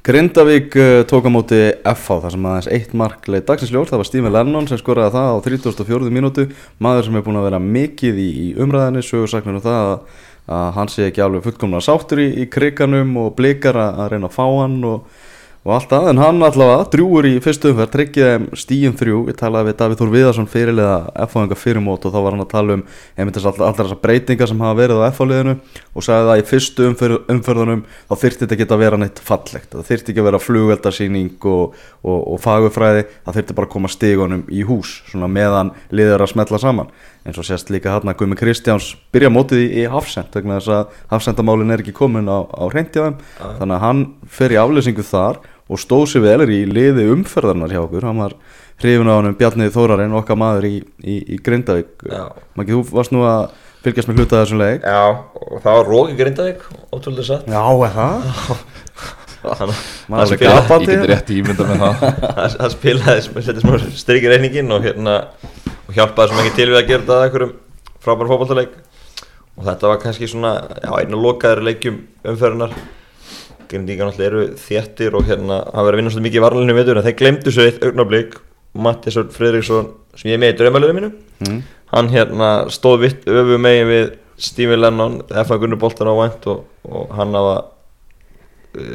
[0.00, 4.00] Grindavík uh, tók á móti FH þar sem aðeins eitt mark leið dagsins ljós, það
[4.00, 6.08] var Stephen Lennon sem skoraði það á 34.
[6.08, 6.46] mínútu
[6.80, 10.22] maður sem er búin að vera mikið í, í umræðinni sögursaknir um það að,
[10.56, 14.30] að hann sé ekki alveg fullkomna sáttur í, í kriganum og blikar að, að reyna
[14.30, 15.20] að fá hann og,
[15.60, 19.36] og allt það, en hann allavega drjúur í fyrstu umferð, tryggið þeim stíum þrjú, ég
[19.36, 20.94] talaði við Davíð Þór Viðarsson fyrirlega
[21.26, 22.84] FH-enga fyrirmót og þá var hann að tala um
[23.20, 25.54] einmitt þess alltaf þessar breytingar sem hafa verið á FH-liðinu
[25.92, 29.68] og sagði að í fyrstu umferð, umferðunum þá þyrfti þetta ekki að vera neitt fallegt.
[29.76, 33.92] Það þyrfti ekki að vera flugveldarsýning og, og, og fagufræði, það þyrfti bara að koma
[33.92, 36.88] stigunum í hús, svona meðan liður að smetla saman,
[37.30, 40.74] eins og sést líka hann að Guðmi Kristjáns byrja mótið í, í Hafsend, vegna þess
[40.74, 45.40] að Hafsendamálin er ekki komin á, á reyndjáðum þannig að hann fer í aflýsingu þar
[45.70, 48.34] og stóð sér vel er í liði umferðarnar hjá okkur, hann var
[48.82, 52.06] hrifin á hann Bjarni Þórarinn, okkar maður í, í, í Grindavík.
[52.58, 53.52] Maggi, þú varst nú að
[53.84, 54.82] fylgjast með hluta af þessum leik.
[54.84, 55.04] Já,
[55.46, 57.46] og það var Róki Grindavík, ótrúlega satt.
[57.46, 58.64] Já, er það?
[59.40, 59.78] Þannig
[60.10, 60.90] að er spila- gapandi.
[60.92, 62.02] Ég get rétt ímynda með það.
[62.40, 65.14] Það það spilaði, setti smá strik í reyningin og hérna
[65.90, 67.52] og hjálpaði svo mikið til við að gera þetta að einhverjum
[68.04, 68.76] frábæra fótballtaleik
[69.58, 72.00] og þetta var kannski svona, já, einu lokaður leikjum
[72.30, 72.74] umferðunar
[73.70, 76.98] Grindíkan alltaf eru þéttir og hérna hafa verið að vinna svolítið mikið í varnalinu veitur
[76.98, 78.32] en þeir glemdu svo eitt augnablík
[78.86, 81.60] Mattisson Fredriksson sem ég er með í draumalöðu mínu Mm.
[81.94, 85.56] hann hérna stóð vitt öfu megin við Stephen Lennon F.A.
[85.56, 87.54] Gunnar Boltan á vænt og, og hann hafa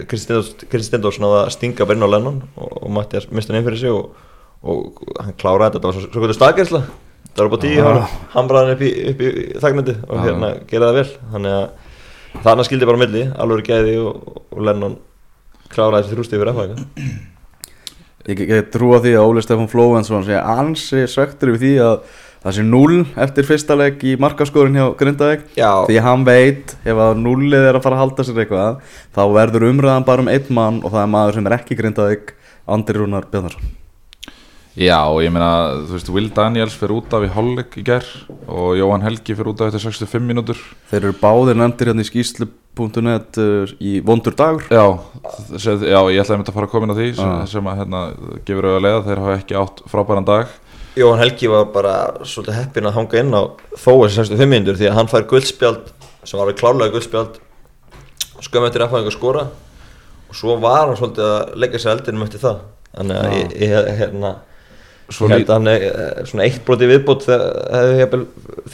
[0.08, 0.38] Kristi
[0.86, 3.81] Stendórsson hafa að stinga bara inn á Lennon og, og Mattias mista hann inn fyrir
[3.81, 4.13] sig og,
[4.63, 6.81] og hann kláraði þetta, þetta var svo, svo kvöldur staðgærsla
[7.35, 7.93] það var upp á tíu, Ah.
[7.93, 10.23] hann hamraði hann upp í, þagnandi og Ah.
[10.25, 14.97] hérna geraði það vel þannig að þannig skildi bara milli alveg gæði og, og Lennon
[15.69, 16.67] kláraði þessi þrústi yfir F.A.
[18.27, 21.99] Ég get- trúa því að Óli Stefán Flóvensson sé ansi svektur yfir því að
[22.45, 27.17] það sé 0 eftir fyrsta leik í markaskórin hjá Grindavík því hann veit ef að
[27.21, 28.81] 0 er að fara að halda sér eitthvað
[29.13, 32.33] þá verður umræðan bara um einn mann og það er maður sem er ekki Grindavík
[32.67, 33.61] Andri Rúnar Bjarnarsson
[34.75, 35.51] Já, ég meina,
[35.88, 38.03] þú veist, Will Daniels fyrir út af í hálfleik í ger
[38.51, 40.59] og Jóhann Helgi fyrir út af eftir 65 mínútur.
[40.89, 44.65] Þeir eru báðir nefndir hérna í skýslu.net uh, í vondur dagur.
[44.67, 44.83] Já,
[45.55, 47.45] sem, já, ég ætlaði að mynda að fara að koma inn á því sem, Ah.
[47.47, 48.01] sem að hérna,
[48.49, 50.51] gefur auðvitað leiða, þeir hafa ekki átt frábæran dag.
[50.99, 51.93] Jóhann Helgi var bara
[52.27, 53.41] svolítið heppinn að hanga inn á
[53.79, 55.88] þó þessi 65 minnur því að hann fær guldspjald
[56.23, 57.39] sem var alveg klárlega guldspjald
[58.43, 59.45] skömmu eftir að að skora.
[60.27, 62.59] Og svo var hann svolítið að leggja sér eldinum eftir það.
[62.95, 63.39] Þannig að Já.
[63.39, 64.33] ég, ég hérna
[65.13, 68.21] Svo ég held að hann er eh, svona eitt broti viðbót þegar hefði hefði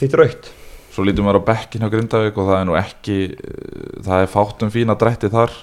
[0.00, 0.52] þýtt raukt
[0.92, 4.32] Svo lítum við á bekkin hjá Grindavík og það er nú ekki, uh, það er
[4.32, 5.54] fátt um fína drætti þar.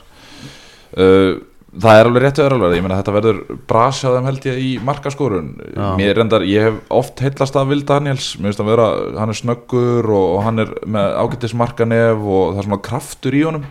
[0.98, 1.36] Uh,
[1.70, 4.70] Það er alveg rétt öðru alveg, ég meina þetta verður brasja þeim held ég í
[4.88, 5.52] markaskorun.
[5.76, 5.86] Já.
[6.00, 8.88] Mér reyndar, ég hef oft heillast af Will Daniels, mér finnst að vera,
[9.22, 13.38] hann er snöggur og, og hann er með ágættis markanef og það er svona kraftur
[13.38, 13.70] í honum.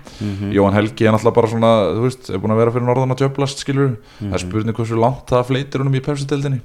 [0.54, 3.24] Jóhann Helgi er náttúrulega bara svona, þú veist, er búin að vera fyrir norðan að
[3.24, 6.62] tjöplast, skilur Það er spurning hversu langt það fleitir honum í pepsi-deldinni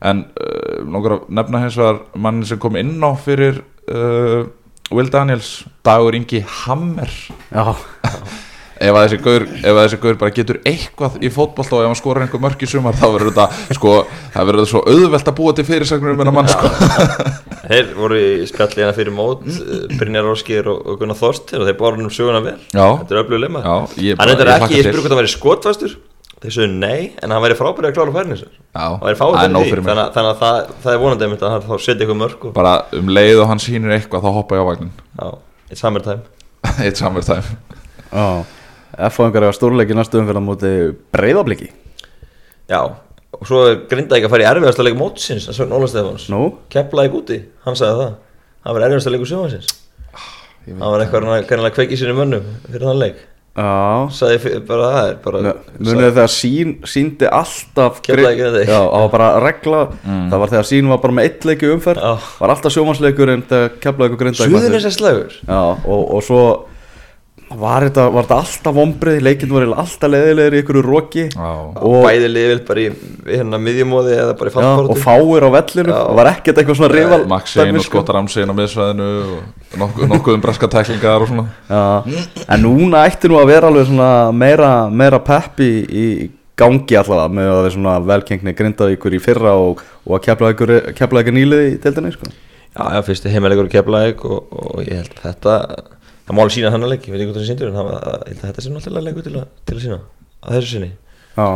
[0.00, 3.60] En uh, nokkur að nefna hins vegar mannin sem kom inn á fyrir
[3.92, 4.48] uh,
[4.90, 7.12] Will Daniels, Dagur Ingi Hammer.
[7.52, 7.76] Já,
[8.80, 11.90] ef að þessi gaur, ef að þessi gaur bara getur eitthvað í fótbolta og ef
[11.90, 13.94] hann skorar einhver mörk í sumar þá verður þetta, sko,
[14.34, 16.70] það verður þetta svo auðvelt að búa til fyrirsagnur um hennar mann, sko.
[17.70, 19.98] Þeir voru í spjalli hérna fyrir mót mm.
[20.00, 22.56] Brynjar Róskir og, og Gunnar Þorstir og þeir báru um söguna vel.
[22.72, 22.86] Já.
[23.02, 23.74] Þetta er öflug lemma Já,
[24.08, 25.98] ég Hann bara- er ekki, ég spurði hvort hann væri skotfastur
[26.40, 30.30] Þeir sögðu nei, en hann væri frábærið að klára færni Það það Þannig, að- þannig
[30.30, 33.12] að það, það er vonandi einmitt að hann þá setja eitthvað mörg og, bara um
[33.12, 34.94] leið og hann sýnir eitthvað þá hoppa ég á vagnin.
[35.20, 35.28] Já,
[35.68, 36.24] it's summer time
[36.80, 37.44] eitt samverð
[38.98, 40.72] F-fáingar er stórleiki næstu umferð á móti
[41.14, 41.70] breyðabliki
[42.70, 42.80] Já,
[43.34, 46.28] og svo er Grindavík að fara í erfiðasta leik mótsins að sögn Óla Stefáns.
[46.30, 46.42] Nú?
[46.70, 48.12] Keflavík úti, hann sagði það.
[48.62, 49.72] Það var erfiðasta leikur sjóhansins
[50.70, 53.20] Það var eitthvað kannilega kveikið sínum mönnum fyrir þann leik.
[54.44, 55.40] Fyr- bara það er bara
[55.80, 58.68] Munið þegar sín síndi alltaf Keflavík Grindavík.
[58.70, 59.80] Já, það var bara regla.
[60.06, 62.12] Það var þegar sín var bara með eitt leiki umferð Já.
[62.38, 64.12] Var alltaf sjómansleikur en þegar keflaði
[67.58, 71.24] var þetta, var þetta alltaf vombrið Leikinn var alltaf leðilegir í ykkur roki.
[71.34, 72.88] Bæði liðvilt bara í
[73.26, 75.90] hérna miðjumóði eða bara í já, og fáir á vellinu.
[75.90, 75.98] Já.
[75.98, 77.96] Það var ekkert eitthvað svona rival Maxein dæmi, og sko.
[77.96, 81.46] Skottar Ramsein á miðsvæðinu og nokkuð, nokkuð um braska tæklingar og svona.
[81.70, 86.06] Já, en núna ætti nú að vera alveg svona meira, meira pepp í, í
[86.60, 90.52] gangi allavega með að við svona velkengni grindaði ykkur í fyrra og, og að kepla
[90.54, 92.30] ykkur, kepla ykkur nýlið í deildinni sko.
[92.70, 95.54] Já, já, fyrsti heimalegur Keflavík og, og ég held þetta
[96.30, 97.88] það má alveg sína hann að leik, ég veit ekki hvað það síndur en það,
[97.90, 99.98] að, að þetta sé náttúrulega leikur til, að- til að sína
[100.46, 100.90] að þessu sinni.
[101.34, 101.46] Já,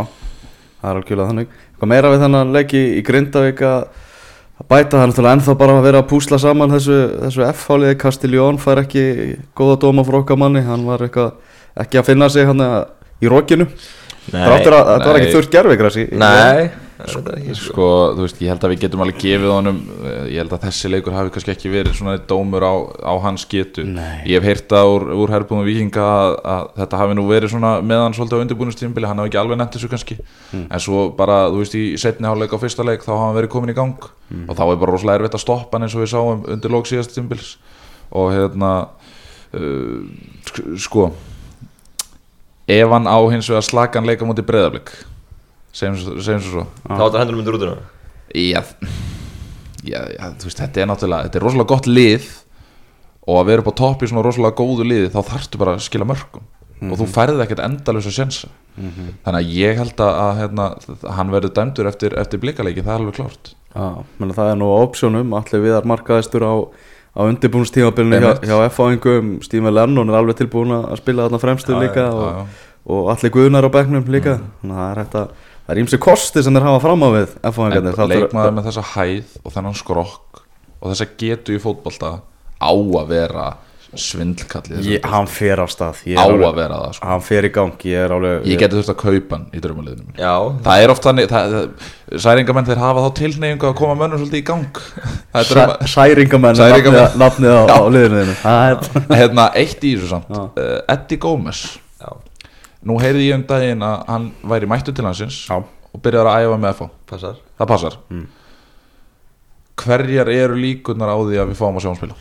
[0.81, 1.55] það er algjörlega þannig.
[1.79, 3.87] Hvað meira við þennan leiki í Grindavík að
[4.55, 7.97] að bæta það er náttúrulega ennþá bara að vera að púsla saman þessu, þessu F-háliði.
[8.05, 9.05] Castiljón fær ekki
[9.59, 11.33] góða dóma frá okkar manni hann var eitthvað
[11.83, 13.67] ekki að finna sig hann í rókinu
[14.31, 17.23] að þetta var ekki þurft í Nei, er sko
[17.59, 20.63] Sko, þú veist, ég held að við getum alveg gefið honum eh, Ég held að
[20.69, 23.83] þessi leikur hafi kannski ekki verið svona dómur á, á hans getu.
[23.89, 24.21] Nei.
[24.31, 27.73] Ég hef heyrt það úr, úr herbúðum vikinga að, að þetta hafi nú verið svona
[27.83, 30.19] meðan svolítið á undirbúinustímbili Hann hafi ekki alveg nefnt þessu kannski.
[30.55, 33.53] En svo bara, þú veist, í setni hálfleik á fyrsta leik þá hafa hann verið
[33.57, 34.07] komin í gang.
[34.47, 36.87] Og þá er bara rosalega erfitt að stoppa hann eins og við sáum undir lók
[36.91, 37.57] síðast tímbils
[38.15, 38.71] Og hérna,
[39.55, 39.99] uh,
[40.47, 41.09] sk- sko
[42.71, 44.95] Ef hann á hins vegar slakan leika mútið breyðarblik
[45.75, 47.67] Segjum svo þá áttu hendur myndir út
[48.35, 48.63] Já,
[49.85, 52.29] já, já, þú veist, þetta er náttúrulega, þetta er rosalega gott lið
[53.25, 55.85] og að vera upp á topp í svona rosalega góðu liði þá þarftu bara að
[55.87, 56.49] skila mörgum
[56.85, 60.67] og þú færði ekkert endalösa sjensa þannig að ég held að, að hérna,
[61.17, 63.53] hann verður dæmdur eftir, eftir blikaleiki, það er alveg klárt.
[64.19, 66.55] Menn það er nú opsjónum allir viðar markaðistur á,
[67.15, 72.09] á undirbúinstímabilinu hjá, hjá F-áingum Stíma Lennon er alveg tilbúin að spila þarna fremstu líka
[72.11, 72.61] og,
[72.91, 74.41] og allir guðnar á bekknum líka.
[74.63, 77.09] Þannig að það er hægt að það er ímsi kosti sem þeir hafa fram á
[77.15, 80.43] við en F-áingarnir leikmaður með þessa hæð og þennan skrokk
[80.81, 82.17] og þessa getu í fótbolta
[82.61, 83.47] á að vera
[83.95, 86.01] svindlkalli hann fer á stað.
[86.11, 87.07] Ég á er að alveg, vera það sko.
[87.13, 87.85] hann fer í gang.
[87.87, 90.33] Ég er alveg ég geti þurft að kaupa hann í drömmulegðinu Já,
[90.67, 94.41] Það er oft þannig, það, það, særingamenn þeir hafa þá tilneyingu að koma mönnum svolítið
[94.41, 94.83] í gang.
[95.31, 97.17] Það er Sæ- Særingamenn er Særingamenn.
[97.23, 98.35] nafnið- á, á liðinu.
[98.43, 100.31] Það er hérna, eitt í þessu samt.
[100.35, 101.63] Uh, Eddie Gómez
[102.85, 105.57] Nú heyrði ég um daginn að hann væri mættu til hansins Já.
[105.63, 107.39] og byrjaði að æfa með FH passar.
[107.59, 107.97] Það passar.
[109.81, 112.17] Hverjar eru líkurnar á því að við fáum að sjá hann spila?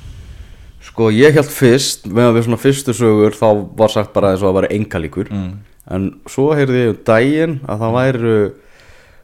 [0.84, 3.48] Sko ég held fyrst, meðan við svona fyrstu sögur þá
[3.80, 5.52] var sagt bara og að það væri engalíkur Mm.
[5.92, 8.34] en svo heyrði ég um daginn að það væru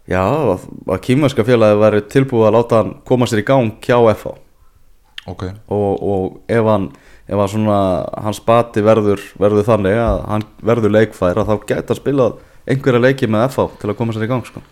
[0.10, 4.36] já, að, kýmverska félagi væri tilbúið að láta hann koma sér í gang hjá FH
[5.28, 6.90] Ok, og, og ef hann
[7.30, 7.80] ef hann svona,
[8.26, 12.40] hans bati verður verður þannig að hann verður leikfær að þá geta spilað
[12.70, 14.64] einhverja leiki með FH til að koma sér í gang sko.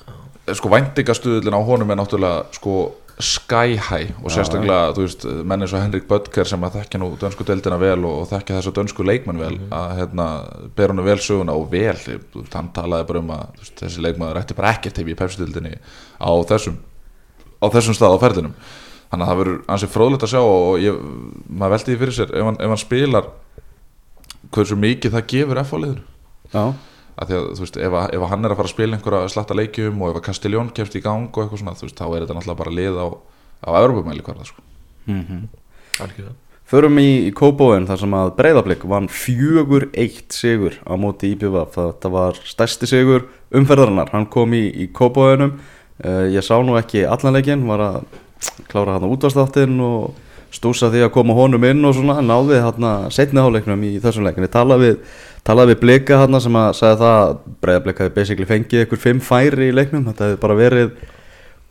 [0.58, 2.78] sko væntingastuðlinn á honum er náttúrulega sko
[3.18, 7.08] sky high og sérstaklega, þú veist, menn eins og Henrik Böttger sem að þekkja nú
[7.18, 10.28] dönsku deildina vel og, og þekkja þess að dönsku leikmenn vel að hérna,
[10.78, 14.42] ber hann vel söguna og vel veist, hann talaði bara um að veist, þessi leikmaður
[14.44, 15.74] ætti bara ekkert hefi í pepsi-deildinni
[16.22, 16.78] á þessum
[17.58, 18.54] á þessum stað á ferðinum
[19.12, 20.98] þannig að það verður ansið fróðlegt að sjá og ég,
[21.50, 23.30] maður veldi því fyrir sér ef hann, ef hann spilar
[24.56, 26.02] hversu mikið það gefur F-áliður
[26.54, 26.64] Já,
[27.18, 29.30] að því að þú veist, ef, að- ef hann er að fara að spila einhverja
[29.34, 32.06] slatta leikjum og ef að Castellón kemst í gang og eitthvað svona, þú veist, þá
[32.08, 33.08] er þetta náttúrulega bara lið á,
[33.68, 34.62] á Evropamæli hverða, sko.
[36.04, 36.36] algjörða
[36.68, 41.78] Förum í, í Kóbóin þar sem að Breiðablík vann fjögur eitt sigur á móti IPVF.
[41.78, 43.24] Þetta var stærsti sigur
[43.56, 44.10] umferðarinnar.
[44.12, 45.54] Hann kom í, í Kóbóinum.
[46.04, 47.96] Uh, ég sá nú ekki allan leikinn, var að
[48.72, 50.16] klára hann útvarsþáttinn og
[50.54, 54.46] stúsa því að koma honum inn og svona náði hann setni háleiknum í þessum leikin.
[54.48, 57.34] Ég talaði við, talaði við Blika hann sem að sagði það að
[57.66, 60.08] Breiðablík hefði basically fengið ykkur fimm færi í leiknum.
[60.08, 60.94] Þetta hefði bara verið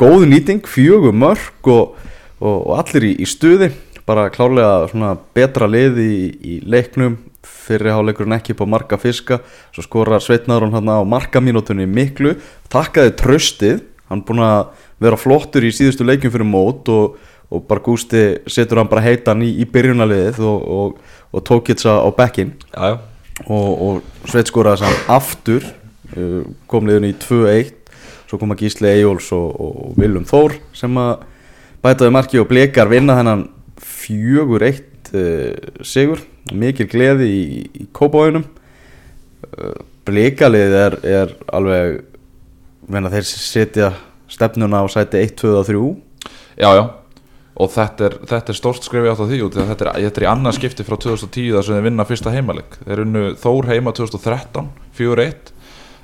[0.00, 1.96] góð nýting, fjögur mörg og,
[2.40, 3.72] og, og allir í, í stuði.
[4.06, 7.18] Bara klárlega svona betra lið í, í leiknum.
[7.46, 9.40] Fyrir háleikurinn ekki á marga fiska.
[9.74, 12.36] Svo skorar Sveitnaðurinn hann á markamínútunni miklu,
[12.70, 17.16] takkaði tröstið hann búinn að vera flottur í síðustu leikjum fyrir mót og,
[17.52, 21.98] og bara Gústi setur hann bara heitan í, í byrjunaliðið og, og, og tók hitsa
[22.00, 22.96] á bekkin Já, já,
[23.46, 25.66] og, og Sveit skoraði þess aftur
[26.16, 27.74] uh, kom liðun í 2-1
[28.26, 31.26] svo koma Gísli Eyjóls og, og Viljum Þór sem að
[31.84, 33.46] bætaði marki og blekar vinna þennan
[33.82, 36.22] 4-1 uh, sigur.
[36.54, 37.44] Mikil gleði í,
[37.82, 42.04] í kópáinum uh, blekalið er, er alveg
[42.86, 43.90] þeir setja
[44.36, 45.82] stefnuna á sæti 1, 2 og 3
[46.56, 46.84] Já, já,
[47.56, 50.24] og þetta er, þetta er stórt skrifi átt á því út, þetta er, þetta er
[50.24, 52.78] í annað skipti frá 2010 þar sem þeir vinna fyrsta heimalik.
[52.86, 55.52] Þeir unnu Þór heima 2013, 4-1,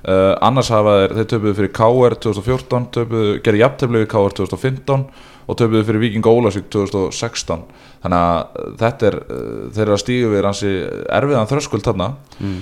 [0.03, 5.05] Uh, annars hafa þeir, þeir töpuðu fyrir KR 2014, töpuðu, gerði jafntefni við KR 2015
[5.47, 7.62] og töpuðu fyrir Viking Ólasvík 2016
[8.03, 9.45] þannig að þetta er uh,
[9.77, 10.73] þeir eru að stígu við hansi
[11.21, 12.09] erfiðan þröskuld þarna.
[12.40, 12.59] Mm.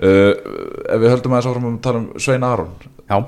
[0.00, 3.18] Ef við höldum aðeins áfram um að tala um Svein Aron Já,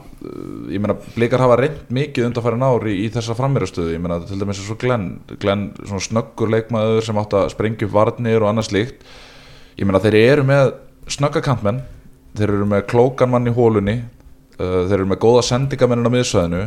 [0.72, 4.38] ég meina, blikar hafa reynd mikið undanfærin ár í, í þessa frammeirastöðu, ég meina, til
[4.40, 5.08] dæmis eins og Glenn,
[5.42, 9.04] Glenn svona snöggur leikmaður sem átt að sprengja upp varnir og annað slíkt.
[9.76, 10.72] Ég meina, þeir eru með
[11.12, 11.82] snöggakantmenn
[12.38, 16.64] þeir eru með klókan mann í hólunni uh, þeir eru með góða sendingamennin á miðsvæðinu.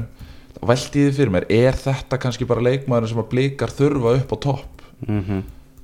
[0.68, 4.38] Veldi því fyrir mér, er þetta kannski bara leikmaður sem að blikar þurfa upp á
[4.46, 4.90] topp?
[5.08, 5.24] Mm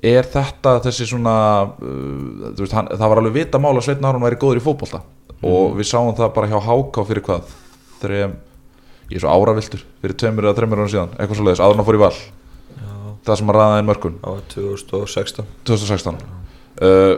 [0.04, 1.36] er þetta þessi svona
[1.72, 5.04] uh, veist, hann, það var alveg vita mál að Sveitn Aron væri góður í fótbolta.
[5.44, 7.56] Og við sáum það bara hjá Háká fyrir hvað?
[8.04, 8.38] Þrejum,
[9.10, 11.84] ég er svo áraviltur fyrir tveimur eða þreimur ára síðan, eitthvað svo leiðis, áður en
[11.84, 12.14] að fór í val.
[13.24, 14.16] Það sem að ræða inn mörkun.
[14.24, 16.18] Á 2016 2016
[16.84, 17.14] uh,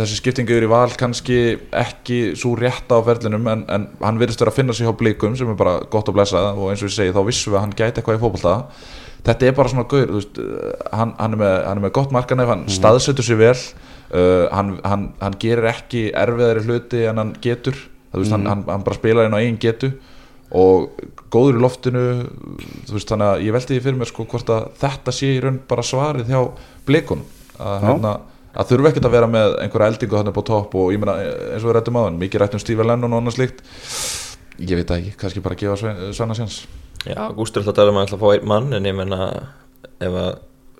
[0.00, 1.38] þessi skiptingu yfir í val kannski
[1.72, 5.36] ekki svo rétta á ferlinum en, en hann virðist vera að finna sig hjá blikum
[5.38, 6.44] sem er bara gott að blessa.
[6.52, 8.56] Og eins og ég segi þá vissum við að hann gæti eitthvað í fótbolta
[9.26, 12.14] þetta er bara svona gaur veist, uh, hann, hann, er með, hann er með gott
[12.14, 17.34] markanef hann staðsetur sér vel uh, hann, hann, hann gerir ekki erfiðari hluti en hann
[17.44, 17.76] getur.
[18.08, 19.92] Það, veist, hann, hann bara spilar inn á eigin getu
[20.56, 22.04] og góður í loftinu
[22.88, 25.58] veist þannig að ég veldi því fyrir mér sko hvort að þetta sé í raun
[25.68, 26.40] bara svarið hjá
[26.88, 27.26] blikun
[27.60, 28.14] að, hérna,
[28.54, 31.60] að þurfa ekkert að vera með einhverja eldingu upp á topp og ég meina eins
[31.60, 33.62] og við rættum á hann mikið rættum Steve Lennon og annað slíkt.
[34.58, 36.62] Ég veit það ekki, kannski bara gefa Svenna sjans
[37.06, 39.28] Já, Gústur ætla að tala um að ætla að fá einn mann en ég menna
[40.02, 40.30] ef að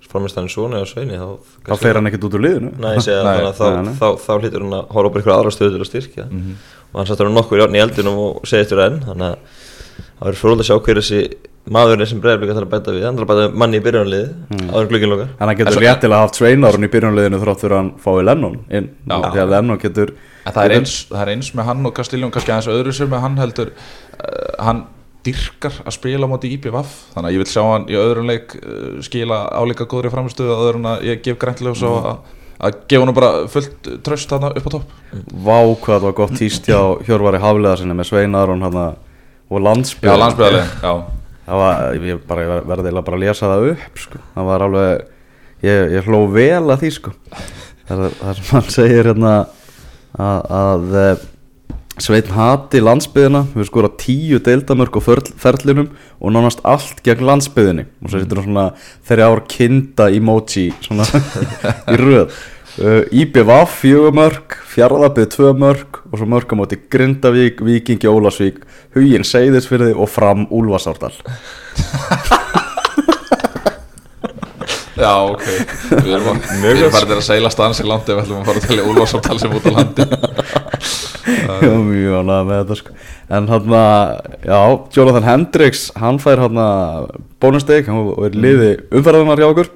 [0.09, 1.27] framistæðin svona eða sveini þá
[1.69, 2.71] þá fer hann ekkert út úr liðinu.
[2.81, 5.19] Nei, ég segja þannig að þá, þá, þá, þá hlýtur hann að horfa upp á
[5.19, 6.25] einhverja aðra stöðu til að styrkja.
[6.89, 9.61] Og hann sattur hann nokkur járn í eldinum og segist þér enn þannig að
[10.09, 11.21] það verður fróðlega að sjá hver þessi
[11.69, 13.05] maðurinn sem breyðarblik ætlar að bæta við.
[13.05, 14.69] Hann ætlar að bæta manni í byrjunarlið mm.
[14.73, 15.29] áður glukkin lokar.
[15.37, 18.87] En hann getur réttilega haft sveinárun í byrjunliðinu þrátt fyrir að hann fái Lennon inn.
[19.05, 20.15] Því að Lennon getur
[20.47, 23.23] það er, eins, það er eins með hann og Castiljón kannski aðeins öðru sem með
[23.27, 24.81] hann heldur uh, hann
[25.27, 28.55] dyrkar að spila á móti IPVF þannig að ég vil sjá hann í öðrum leik
[28.59, 32.23] uh, skila álíka góðri framistöðu öðru en að ég gef græntilega svo að,
[32.59, 34.97] að gefa hann bara fullt tröst þarna upp á topp
[35.33, 38.81] vá hvað það var gott tíst hjá Hjörvari Hafliða sinni með sveinárun hann
[39.49, 40.93] og landsbyð Já, landsbyðarlegin, já
[41.49, 42.21] það var, ég
[42.69, 44.21] verði bara að lesa það upp sko.
[44.35, 45.07] það var alveg
[45.65, 47.13] ég, ég hló vel að því sko.
[47.89, 49.33] það, það sem hann segir hérna
[50.13, 51.27] að, að
[51.99, 57.89] Sveinn hati landsbyðina við skora tíu deildamörk á ferl, ferlinum og nánast allt gegn landsbyðinni.
[57.99, 58.67] Og svo setur hann svona
[59.09, 61.07] þeirri ár kinda emoji svona
[61.93, 62.39] í röð.
[62.79, 68.61] Uh, IBVF fjögur mörk Fjarðabið tvö mörk og svo mörk á móti Grindavík, Víkingi, Ólasvík
[68.95, 71.11] Huginn Seyðisfyrði og fram Úlfarsárdal
[74.99, 75.45] Já, ok.
[76.03, 78.87] Við erum, að, farin að segla stansi landi ef við ætlum að fara að telja
[78.89, 80.07] úlfarsamtal sem út á landi.
[81.29, 82.95] Já, mjög ánægð með þetta sko.
[83.37, 84.11] En hann að,
[84.49, 84.59] já,
[84.95, 87.09] Jonathan Hendricks Hann fær hann að
[87.41, 89.71] bónusteg og er liði umferðunar hjá okkur.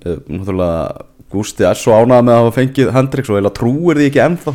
[0.00, 4.10] Eh, Náttúrulega Gústi er svo ánægð með að hafa fengið Hendricks og eiginlega trúir því
[4.10, 4.54] ekki ennþá.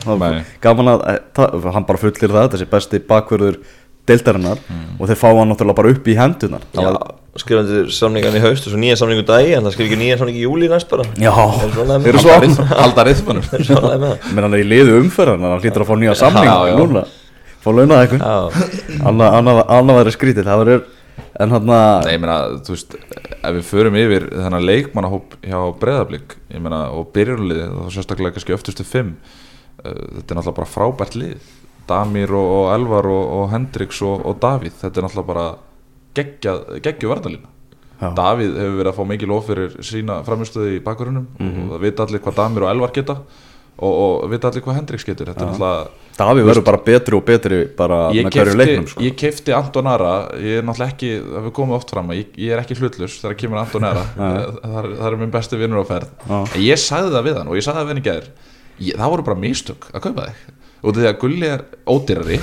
[0.65, 3.59] Gaman að, eh, hann bara fullir það Þessi besti bakverður
[4.09, 4.59] deildarinnar.
[4.99, 6.91] Og þeir fá hann náttúrulega bara upp í hendunar Já,
[7.35, 10.17] var- skrifandi samningan í haust og svo nýja samningu dagi en það skrif ekki nýja
[10.21, 11.03] samningu í júli næst bara.
[11.19, 15.83] Já, Er þeir eru svo með það menn hann er í liðu umferðan hann hlýtur
[15.83, 16.15] að fá nýja
[16.71, 16.75] já.
[16.79, 17.03] núna.
[17.65, 18.21] Fá launað eitthvað.
[18.23, 18.69] Já,
[19.09, 19.31] annað,
[19.99, 20.47] væri skrítið.
[20.47, 20.83] Það verður
[21.43, 22.95] en hann að Nei, ég meina, þú veist,
[23.35, 28.55] ef við förum yfir þennan leikmannahóp hjá Breiðablík ég meina, og byrjunliðið þá sérstaklega kannski
[28.55, 29.15] öftustu fimm
[29.83, 31.51] uh, þetta er náttúrulega bara frábært lið.
[31.89, 35.47] Damir og, og Elvar og, og Hendrix og, og Davíð, þetta er náttúrulega bara
[36.15, 37.51] geggju varnalína
[37.95, 38.09] Já.
[38.11, 42.03] Davíð hefur verið að fá mikið lof fyrir sína framistöði í bakgrunum og það vita
[42.03, 43.15] allir hvað Damir og Elvar geta
[43.75, 45.29] og, og vita allir hvað Hendrix getur.
[45.31, 49.03] Þetta er náttúrulega Daví verður bara betri og betri bara með hverju kefti, leiknum sko.
[49.03, 50.11] ég kefti Anton Ara.
[50.39, 53.23] Ég er náttúrulega ekki, það við komum oft fram að ég, ég er ekki hlutlust
[53.23, 54.05] þegar kemur Anton Ara.
[54.15, 56.13] Það, það, er minn besti vinnur á ferð.
[56.31, 58.31] En ég sagði það við hann og ég sagði það við gær.
[58.79, 60.55] Ég, það voru bara mistök að kaupa þig.
[60.85, 62.39] Og því að Gulli er ódýrari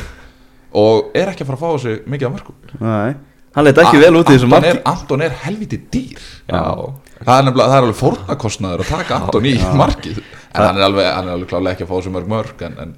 [0.82, 4.36] og er ekki að fara að fá þessu mikið hann leit ekki vel út í
[4.36, 4.72] þessu marki.
[4.72, 6.26] er, Anton er helviti dýr.
[6.48, 10.20] Það er nefnilega, það er alveg fórnarkostnaður að taka Anton í markið.
[10.52, 12.74] En hann er alveg, hann er alveg klálega ekki að fá þessu mörg mörg en,
[12.82, 12.96] en,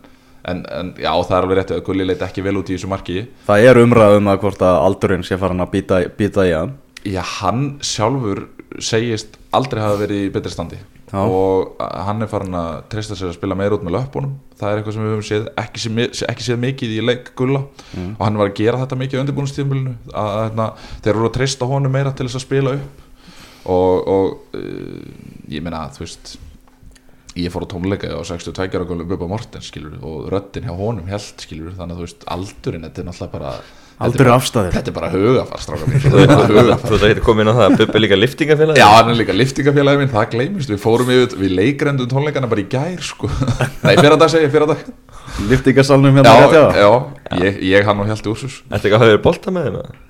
[0.53, 2.91] en, en já, það er alveg rétt að Gulli leit ekki vel út í þessu
[2.91, 3.27] marki.
[3.51, 6.75] Það er umræðum að hvort að aldurinn sé farin að býta, býta í hann.
[7.05, 8.47] Já, hann sjálfur
[8.83, 10.81] segist aldrei hafa verið í betri standi
[11.15, 11.23] Já.
[11.31, 14.81] og hann er farin að treysta sér að spila meira út með löpunum það er
[14.81, 17.61] eitthvað sem við höfum séð ekki mi- ekki séð mikið í leik gulla.
[17.95, 18.11] Mm.
[18.19, 20.67] og hann var að gera þetta mikið á undirbúinustíðumbilinu að, að hérna,
[21.07, 23.05] þeir voru að treysta honum meira til þess að spila upp.
[23.65, 25.05] Og, og uh,
[25.49, 26.35] ég meina þú veist
[27.35, 31.09] ég fór á tónleika á 62 ára gömlu Bubba Mortens skilur og röddin hjá honum
[31.11, 33.55] held skilur þannig að þú veist aldurinn þetta er náttúrulega bara
[34.03, 34.73] Aldur er afstæðir.
[34.75, 37.77] þetta er bara hugafar Þú þetta er veit að þetta komið inn á það að
[37.79, 40.73] Bubbi er líka liftingafélag Já, hann er líka liftingafélagi minn, það gleymist.
[40.73, 43.31] Við fórum yfir, við leikrendum tónleikana bara í gær sko.
[43.87, 44.83] Nei, fyrir dag segi ég, fyrir dag
[45.53, 46.91] Liftingarsalnum Já, hérna rétt hjá já,
[47.45, 48.57] ég, ég hann og Hjalti Úrsus.
[48.67, 50.03] Ertu ekki að hafa verið bolta með þeim?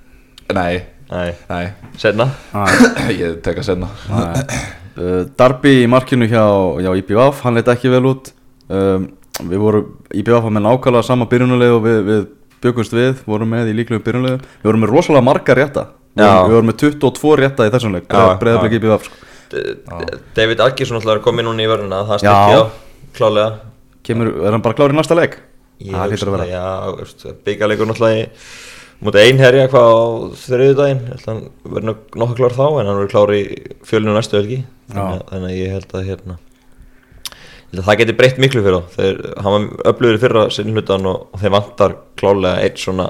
[0.57, 0.73] Nei,
[1.11, 1.65] Nei, nei,
[2.01, 2.25] senna
[3.13, 6.41] ég tek að senna uh, Darby í markinu hjá,
[6.81, 8.31] hjá IBVF, hann leit ekki vel út.
[8.73, 12.21] Um, Við vorum, IBVF var með nákvæmlega sama byrjunuleg og við, við
[12.65, 15.85] byggumst við, vorum með í líklegum byrjunuleg Við vorum með rosalega marga rétta.
[16.15, 18.05] Við vorum, við vorum með 22 rétta í þessum leik.
[18.09, 19.21] Já, Breiðablik IBVF sko.
[20.35, 22.63] David Aggersson alltaf er komið núna í vörðuna það styrkja á
[23.15, 23.49] klálega
[24.05, 25.37] Kemur, er hann bara klár í næsta leik?
[27.45, 28.23] Byggjarleikur í
[29.03, 29.95] mútið einherja hvað á
[30.39, 33.41] þriðu daginn hann verður nok- nokkuð klár þá en hann verður klár í
[33.85, 34.59] fjölinu næstu helgi.
[34.91, 36.37] Þannig, að- ég held að hérna
[37.83, 41.27] það geti breytt miklu fyrir þá þeir, hann var öflugur í fyrra sinni hlutan og,
[41.33, 43.09] og þeir vantar klálega eitt svona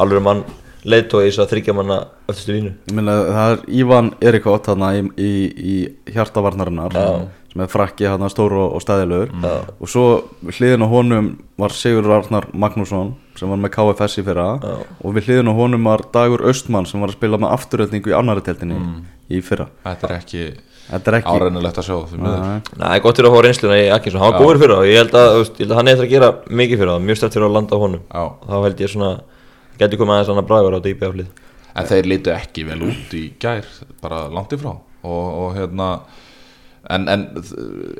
[0.00, 0.42] alveg mann
[0.82, 4.88] leiðtói í þess að þryggja manna öftustu línu Ég meina það er Ívan Erikot þarna
[4.98, 5.32] í, í,
[5.72, 7.04] í hjartavarnarinnar Já.
[7.52, 9.52] sem er frakki hann stór og, og stæðilegur Já.
[9.78, 10.06] og svo
[10.48, 11.28] hliðin á honum
[11.62, 14.74] var Sigur Arnar Magnússon sem var með KFS í fyrra Já.
[14.98, 18.18] og við hliðin á honum var Dagur Östmann sem var að spila með afturöldningu í
[18.18, 18.80] annari teltinni
[19.30, 20.44] í fyrra Þetta er ekki
[20.92, 22.62] Er áreinulegt að sjá Nei.
[22.80, 24.98] Nei, gott fyrir að fá reynsluna í Akkinsson, hann var góður fyrir það og ég
[24.98, 26.30] held að, veist, ég held að hann eitthvað að gera
[26.60, 28.02] mikið fyrir það, mjög stætt fyrir að landa á honum.
[28.10, 28.24] Já.
[28.48, 29.12] þá held ég svona,
[29.78, 31.30] geti komið aðeins annar bragur á þetta íbjöflið
[31.72, 33.68] En þeir lítu ekki vel út í gær
[34.02, 35.86] bara langt ifrá og, og hérna
[36.92, 37.24] en, en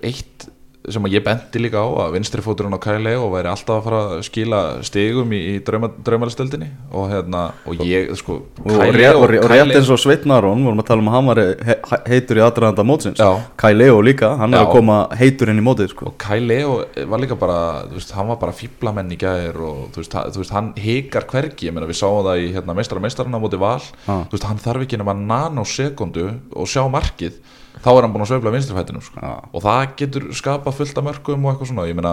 [0.05, 0.49] eitt
[0.91, 3.85] sem að ég benti líka á að vinstri fóturinn á Kæle og væri alltaf að
[3.87, 9.15] fara að skila stigum í, í drauma, draumalistöldinni og hérna og ég sko og, rétt,
[9.15, 12.01] og, og rétt eins og Sveitnaron vorum að tala um að hann var he, he-
[12.17, 13.23] heitur í aðdraðanda mótsins.
[13.63, 14.67] Kai Leo líka, hann er Já.
[14.67, 16.11] að koma heitur inn í mótið sko.
[16.11, 16.81] og Kai Leo
[17.15, 20.27] var líka bara þú veist, hann var bara fíblamenn í gæðir og þú veist, ha-
[20.35, 23.45] þú veist, hann hikar hvergi ég meina við sáum það í hérna, meistara meistarana á
[23.47, 23.79] móti val
[24.09, 24.25] Ah.
[24.27, 26.27] þú veist, hann þarf ekki nema nanosekundu
[26.59, 27.39] og sjá markið
[27.83, 29.19] þá er hann búin að sveifla vinstrifættinum sko.
[29.23, 29.41] Ah.
[29.53, 32.13] og það getur skapað fullt af mörgum og eitthvað svona, ég meina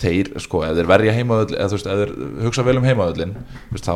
[0.00, 3.34] þeir, sko, ef þeir verja heimaðöll eða þú veist, ef þeir hugsa vel um heimaðöllin
[3.76, 3.94] þá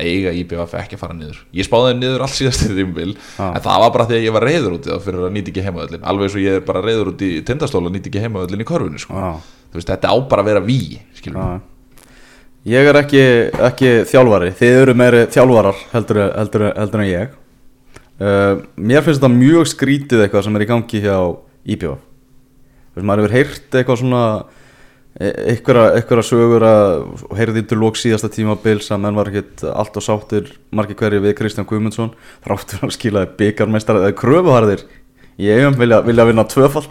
[0.00, 3.54] eiga IBF ekki að fara niður ég spáði þeim niður allt síðast í þýmbil Ah.
[3.56, 5.52] en það var bara því að ég var reyður út í það fyrir að nýta
[5.54, 8.60] ekki heimaðöllin alveg og ég er bara reyður út í tindastóla að nýta ekki heimaðöllin
[8.64, 9.16] í korfinu sko.
[9.16, 9.30] Já.
[9.70, 10.80] þú veist, þetta á bara að vera ví.
[12.68, 13.20] Ég er ekki,
[13.70, 17.30] ekki þjálfari, þið eru meiri þjálfarar heldur, heldur, heldur en ég
[18.20, 21.16] uh, Mér finnst þetta mjög skrítið eitthvað sem er í gangi hjá
[21.64, 21.98] IPV
[22.90, 24.22] Þú veist, maður hefur heyrt eitthvað svona
[25.20, 26.94] e- einhverja sögur að
[27.38, 31.36] heyrði til lók síðasta tímabils að menn var ekkit allt og sáttir margir hverju við
[31.38, 32.14] Kristján Guðmundsson
[32.46, 34.86] þráttur að skilaði byggarmeistar eða kröfuharðir
[35.40, 36.90] í eigum vilja, vilja vinna tvöfald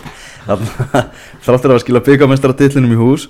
[1.45, 3.27] þráttur að skila byggarmeistar að dillinum í hús.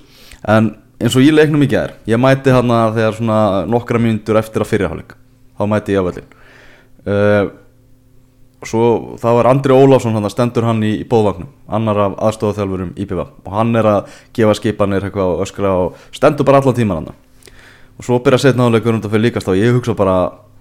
[0.48, 0.70] En
[1.00, 3.40] eins og ég leiknum í gær ég mæti hann að þegar svona
[3.70, 5.14] nokkra mínútur eftir að fyrirháleik
[5.56, 6.28] þá mæti ég á vellin
[7.08, 7.44] uh,
[8.66, 13.22] svo það var Andri Ólafsson hann stendur hann í, í bóðvagnum annar af aðstofaþjálfurum IPV
[13.24, 17.18] og hann er að gefa skipanir eitthvað og öskra og stendur bara allan tíman hann
[17.96, 20.20] og svo byrja setna áleikur undan fyrir líkast og ég hugsa bara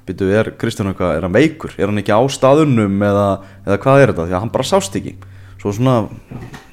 [0.10, 1.74] býtu, er Kristján eitthvað, er hann veikur?
[1.78, 3.28] Er hann ekki á staðunum eða,
[3.66, 5.16] eða hvað er þetta, því að hann bara sást ekki.
[5.60, 5.96] Svo svona,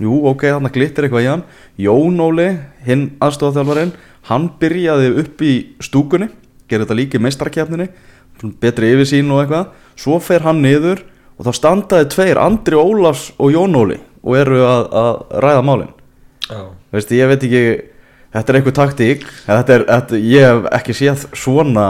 [0.02, 1.44] jú ok, hann glittir eitthvað í hann.
[1.82, 2.48] Jón Óli,
[2.86, 3.94] hinn aðstofaþjálfarinn,
[4.30, 5.54] hann byrjaði upp í
[5.84, 6.30] stúkunni,
[6.70, 7.90] gerir þetta líka í meistarakefninni,
[8.62, 11.04] betri yfirsýn og eitthvað, svo fer hann niður
[11.36, 15.92] og þá standaði tveir, Andri Ólafs og Jón Óli og eru að, að ræða málin.
[16.46, 16.60] Já,
[16.94, 17.62] Veist, ég veit ekki,
[18.34, 21.86] þetta er einhver taktík þetta er, þetta, ég hef ekki séð svona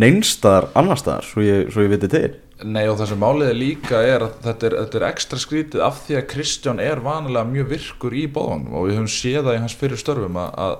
[0.00, 2.28] neinstaðar annar staðar, svo ég, svo ég viti til
[2.66, 5.84] Nei og það sem málið er líka er að þetta er, þetta er ekstra skrítið
[5.86, 9.56] af því að Kristján er vanilega mjög virkur í bóðvagnum og við höfum séð það
[9.56, 10.74] í hans fyrir störfum að, að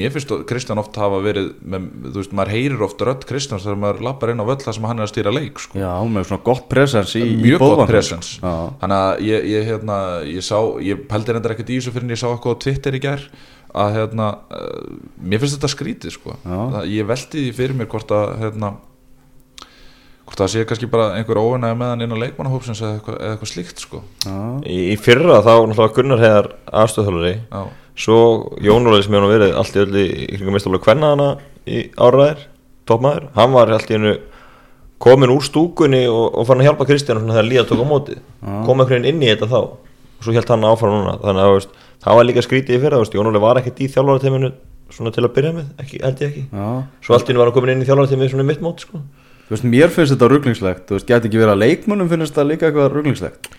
[0.00, 3.64] mér finnst að Kristján oft hafa verið með, þú veist, maður heyrir oft rödd Kristjáns
[3.64, 5.80] þegar maður lappar inn á völl þar sem hann er að stýra leik sko.
[5.80, 9.98] Já, með svona gott presens í, í mjög gott presens þannig að ég, ég, hérna,
[10.28, 12.98] ég sá ég pældi reyndar ekkert í þessu fyrir en ég sá eitthvað á Twitter
[12.98, 13.26] í gær
[13.72, 16.34] að hérna, uh, mér finnst þetta skrítið sko.
[16.88, 18.74] Ég velti því fyrir mér hvort að hérna,
[20.26, 23.34] hvort það sé kannski bara einhver óvinnaði með hann inn á leikmannahópsins eða eitthvað, eða
[23.34, 24.02] eitthvað slíkt sko.
[24.62, 26.48] í, í fyrra þá náttúrulega Gunnar Heiðar
[26.82, 27.62] aðstöðhjálfari Já.
[28.04, 28.18] svo
[28.62, 31.28] Jón Óli sem hefur nú verið allt í öllu í kringum mistaflega kvenna hana
[31.66, 32.46] í áraðir,
[32.88, 34.16] toppmaður hann var allt í hennu
[35.02, 38.78] komin úr stúkunni og, og fann að hjálpa Kristján þegar Líða tók á móti kom
[38.78, 39.58] einhvern veginn inn í þetta þá
[40.22, 41.72] og svo held hann áfram núna þannig að veist,
[42.04, 44.52] það var líka skrítið í fyrra þú veist, Jón Óli var ekkert í þjálfarateiminu
[44.92, 46.66] til að byrja með, ekki, held ég ekki já.
[47.02, 49.00] svo allt í hennu var hann komin inn í þjálfarateiminu svona í mitt mót sko.
[49.48, 52.48] Þú veist, mér finnst þetta rugglingslegt Þú veist, gæti ekki verið að leikmönnum finnst þetta
[52.48, 53.52] líka eitthvað rugglingslegt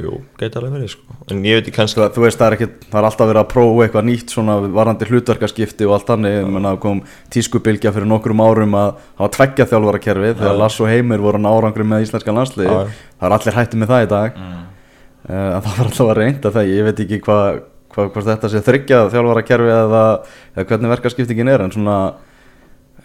[0.00, 1.16] jú, gæti alveg verið sko.
[1.28, 3.42] en ég veit ekki kannski Þú þú veist, það er, ekki, það er alltaf verið
[3.42, 6.46] að prófa eitthvað nýtt svona varandi hlutverkaskipti og allt þannig ja.
[6.48, 7.02] menna, kom
[7.34, 8.88] tískubilgja fyrir nokkrum árum að
[9.20, 12.78] hafa tveggja þjálfarakerfið þegar Lass og Heimir voru árangri með íslenska landslið Já.
[13.20, 14.64] það er allir hætti með það í dag mm.
[15.28, 17.44] það var alltaf að reynda það ég veit ekki hvað
[17.92, 18.48] hva, hvort þetta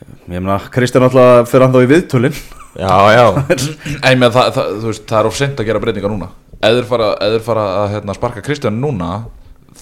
[0.05, 2.37] ég meina, Kristján alltaf fyrir hann þá í viðtölin.
[2.77, 3.25] Já, já,
[4.07, 6.29] En með það, það, þú veist, það er of sent að gera breytingar núna.
[6.61, 9.11] Þeir fara, þeir fara að hérna, sparka Kristján núna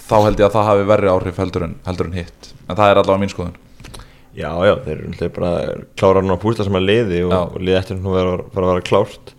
[0.06, 2.50] þá held ég að það hafi verri áhrif heldur en, heldur en hitt.
[2.66, 3.56] En það er allavega mín skoðun.
[4.36, 5.52] Já, já þeir eru bara
[5.96, 8.72] klára núna að púsla sem að liði og, og liði eftir nú vera, vera að
[8.74, 9.35] vera klárt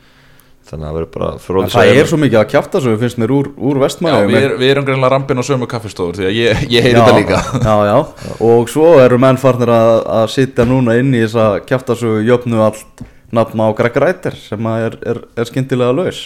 [0.67, 3.19] þannig að það verður bara En fróðið það er svo mikið að kjafta svo finnst
[3.21, 6.27] mér úr, úr Já, vestmanni við, er, við erum greinlega rampin á sömu kaffistofur því
[6.29, 7.39] að ég, ég heyri þetta líka.
[7.67, 11.57] já, já, og svo eru menn farnir að, að sitja núna inn í þess að
[11.69, 16.21] kjafta svo jöfnu allt nafn á Greg Reiter sem að er, er, er skyndilega laus.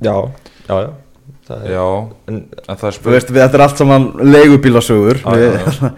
[0.00, 0.16] Já,
[0.68, 0.94] já, já.
[1.46, 1.86] Það er, Já,
[2.26, 5.20] en, en það er Þú spurning veist, við, þetta er allt saman leigubílasögur.
[5.22, 5.90] Já, já, við,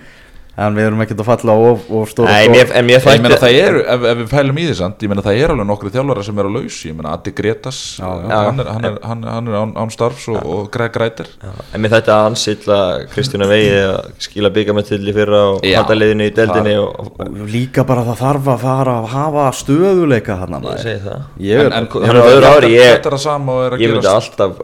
[0.58, 4.06] En við erum ekkert að falla of, of stóra Nei, mér, en mér þætti ef,
[4.10, 6.50] ef við pælum í því samt, ég meina það eru alveg nokkru þjálfara sem eru
[6.50, 8.32] á laus, ég meina Addi Gretas, Já, já.
[8.32, 11.30] hann er, hann er, hann er, hann er án, án starfs og, og Greg Reiter.
[11.70, 12.80] En mér þetta ansýtla
[13.12, 17.86] Kristján Vegi að skila byggametill í fyrra og Já, handaliðinu í deldinni og, og, Líka
[17.86, 23.82] bara það þarf að fara að hafa stöðuleika hann er, er er að er að
[23.86, 24.62] ég myndi alltaf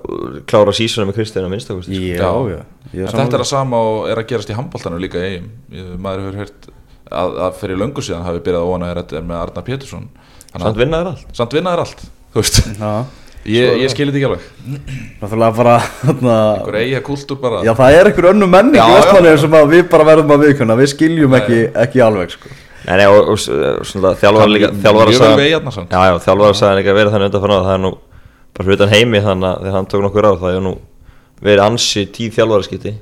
[0.51, 2.63] klára sísona með Kristján að minnstakosti já, Já.
[2.95, 5.35] Já, En er þetta er að sama og er að gerast í handbóltanum líka í
[5.35, 6.71] eigum Maður hefur hört
[7.11, 10.09] að, að fyrir löngu síðan hafi byrjað óana er með Arna Pétursson.
[10.55, 11.29] Samt að- vinnaður allt.
[11.37, 12.03] Samt vinnaðir allt,
[12.35, 12.61] þú veist.
[12.79, 12.95] Já,
[13.45, 14.45] Ég, ég skilir þetta ekki alveg.
[15.21, 15.73] Náttúrulega bara
[16.09, 17.59] Einhver eiga kúltúr bara.
[17.67, 19.01] Já, það er einhver önnu menning Já, í já.
[19.59, 22.55] að við bara verðum að viðkunna Við skiljum ekki, ekki alveg sko.
[22.87, 25.51] Nei, nei, og, og, og svona þjálfara líka þjálfara Mjög vel sagði
[25.93, 26.17] Já, já,
[26.81, 27.93] líka verið þannig undan það er nú
[28.55, 30.75] bara fyrir utan heimi þannig að þegar hann tók nokkur á það er nú
[31.43, 32.95] verið ansi tíð þjálfara skipti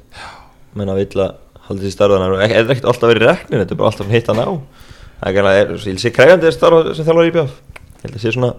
[0.78, 3.90] menn að vill að halda því starfaðan er ekkert alltaf verið reknin, þetta er bara
[3.92, 7.06] alltaf hitt hann á það er gæla, er, ég vil sé kræfandi að starfa sem
[7.06, 8.52] þjálfara í BF ég held að sé svona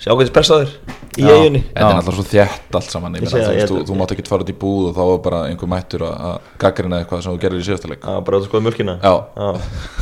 [0.00, 0.70] sé ákveðis pressaður
[1.20, 3.80] í eiginni Þetta er náttúrulega svo þjætt allt saman Ég Ég meina, það, ég þú,
[3.88, 6.36] þú mátt ekki fara út í búð og þá var bara einhver mættur að- að
[6.62, 8.04] gaggrina eitthvað sem þú gerir í síðasta leik.
[8.06, 9.12] Að bara að skoða mjölkina Já,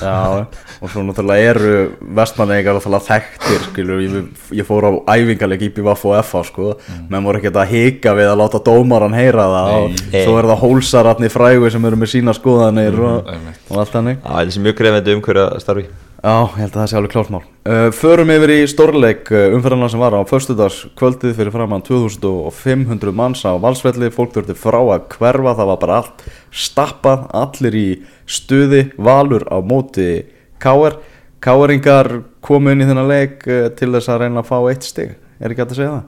[0.02, 0.46] Já,
[0.82, 1.72] og svo náttúrulega eru
[2.20, 4.28] vestmanningar náttúrulega þekktir skilur, ég,
[4.60, 6.68] ég fór á æfingarleik í BVF og FH sko,
[7.10, 10.62] menn voru ekkert að hika við að láta dómaran heyra það og svo er það
[10.66, 13.64] hólsararni frægu sem eru með sína skoðanir og, einmitt.
[13.70, 14.20] og allt þannig.
[14.22, 15.88] Já, þetta sé mjög krefandi umhverju að starfi
[16.18, 19.86] Já, ég held að það sé alveg klártmál uh, Förum yfir í stórleik uh, umferðarna
[19.92, 24.10] sem var á föstudags kvöldið fyrir framann 2500 manns á valsvelli.
[24.10, 27.86] Fólk þurfti frá að hverfa það var bara allt stappað allir í
[28.26, 30.26] stuði, valur á móti
[30.58, 30.98] Káer
[31.38, 35.14] Káeringar komu inn í þennan leik uh, til þess að reyna að fá eitt stig.
[35.38, 36.06] Er ekki hægt að segja það?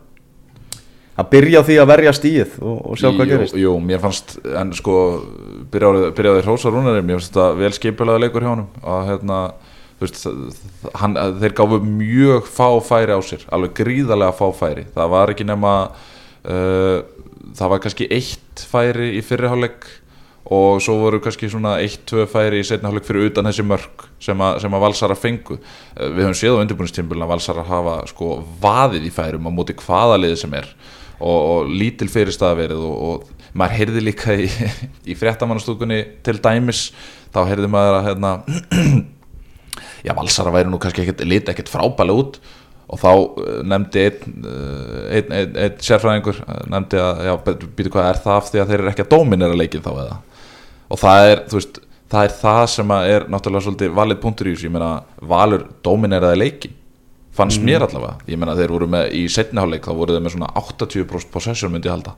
[1.21, 3.57] Að byrja á því að verja stíð og, og sjá hvað jú, gerist?
[3.63, 4.95] Jú, mér fannst, en sko
[5.71, 8.71] byrjaði, byrjaði Hrósa Rúnari mér finnst þetta vel skipilaði leikur hjá honum.
[8.83, 9.43] Og hérna,
[10.01, 10.27] veist
[11.01, 14.87] hann, þeir gáfu mjög fá færi á sér alveg gríðarlega fá færi.
[14.95, 17.01] Það var ekki nema uh,
[17.57, 19.89] það var kannski eitt færi í fyrriháleik
[20.51, 24.41] og svo voru kannski svona eitt, tvö færi í setniháleik fyrir utan þessi mörg sem,
[24.41, 25.61] a, sem að Valsara fengu.
[25.95, 29.77] Uh, við höfum séð á undirbúinistímbilin að Valsara hafa sko vaðið í færum á móti
[29.79, 30.73] hvaða liði sem er
[31.21, 34.49] og, og lítil fyrirstaða verið og, og maður heyrði líka í,
[35.11, 36.89] í fréttamannastúkunni til dæmis
[37.35, 38.33] þá heyrði maður að hérna,
[40.07, 42.41] já Valsara væri nú kannski ekkert, liti ekkert frábælega út.
[42.91, 47.35] Og þá uh, nefndi einn uh, ein, ein, ein sérfræðingur uh, nefndi að, já,
[47.79, 50.19] býtu hvað er það af því að þeir eru ekki að dóminera leikin þá eða?
[50.91, 51.81] Og það er, þú veist,
[52.11, 54.67] það er það sem er náttúrulega svolítið valið punktur í þessu.
[54.67, 54.91] Ég meina,
[55.31, 56.77] Valur dómineraði leikin
[57.41, 60.51] fannst mér allavega, ég meina þeir voru með í setniháleik, þá voru þeir með svona
[60.59, 62.17] 80% possession myndi halda.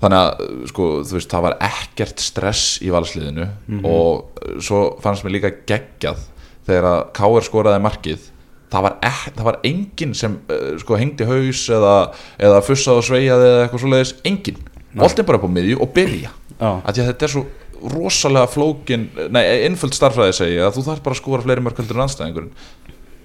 [0.00, 3.46] Þannig að, sko, þú veist, það var ekkert stress í valsliðinu
[3.84, 6.22] og uh, svo fannst mér líka geggjað
[6.70, 7.46] þegar að K.R.
[7.46, 8.28] skoraði markið
[8.70, 11.94] það var, ek, það var enginn sem uh, sko hengdi haus eða,
[12.38, 14.60] eða fussaði og sveiaði eða eitthvað svoleiðis enginn,
[14.94, 16.30] boltinn bara upp á miðju og byrja.
[16.60, 17.46] Þetta er svo
[17.80, 21.96] rosalega flókin, nei, einföld starfræði segja að þú þarf bara að skora fleiri mörg heldur
[21.96, 22.52] en anstæðingurinn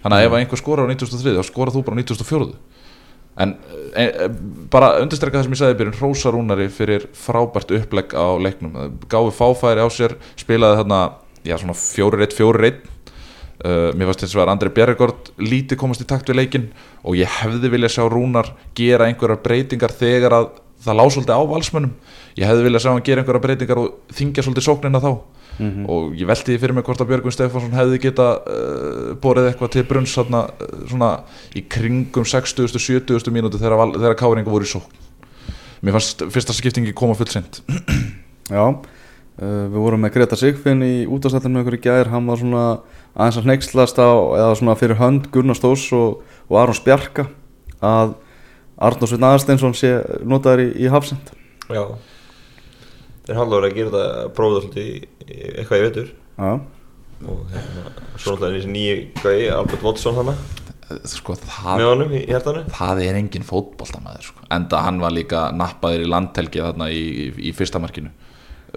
[0.05, 2.47] þannig að ef einhver skorar á 93 þá skorar þú bara á 94
[3.43, 3.51] en
[3.91, 4.27] e, e,
[4.71, 8.77] bara undirstrekka það sem ég sagði byrjun Rósa Rúnari fyrir frábært upplegg á leiknum.
[9.11, 10.99] Gáði fáfæri á sér spilaði þarna,
[11.43, 12.94] já svona 4-1, 4-1
[13.55, 16.65] Uh, mér fannst þess að Andri Bjerregård lítið komast í takt við leikin
[17.07, 20.49] og ég hefði viljað sjá Rúnar gera einhverjar breytingar þegar að
[20.83, 21.93] það lág svolítið á valsmönnum
[22.35, 25.09] ég hefði viljað sjá hann gera einhverjar breytingar og þingja svolítið sóknina þá
[25.87, 29.71] og ég velti því fyrir mig hvort að Björgvin Stefánsson hefði geta uh, borið eitthvað
[29.71, 31.11] til brunns þarna, uh, svona
[31.55, 32.67] í kringum 60.
[32.75, 33.31] 70.
[33.31, 34.99] mínúti þegar, þegar káringa voru í sókn
[35.85, 37.61] mér fannst fyrsta skiptingi koma fullsint
[38.51, 38.65] Já,
[39.41, 42.65] uh, við vorum með Greta Sigfinn í útastættinu með ykkur í gær, hann var svona
[43.15, 44.11] aðeins að hneykslast á,
[44.41, 47.29] eða svona fyrir hönd Gunnar Stós og, og Aron Spjarka
[47.85, 48.15] að
[48.75, 49.95] Arnór Sveinn Aðarsteinsson sé
[50.27, 51.31] notaður í, í hafsend
[51.71, 51.83] Já.
[53.25, 56.09] Þeir haldur að gera þetta að prófa það svolítið í, í eitthvað í vetur.
[56.35, 56.51] Já,
[57.25, 57.85] og hérna,
[58.19, 60.35] svo náttúrulega þessi nýju gæi, Albert Watson hana
[61.09, 62.63] sko, með það, honum í hjartanu.
[62.75, 64.43] það er engin fótboltamæður sko.
[64.53, 68.11] enda hann var líka nappaður í landhelgi þarna í, í, í fyrsta markinu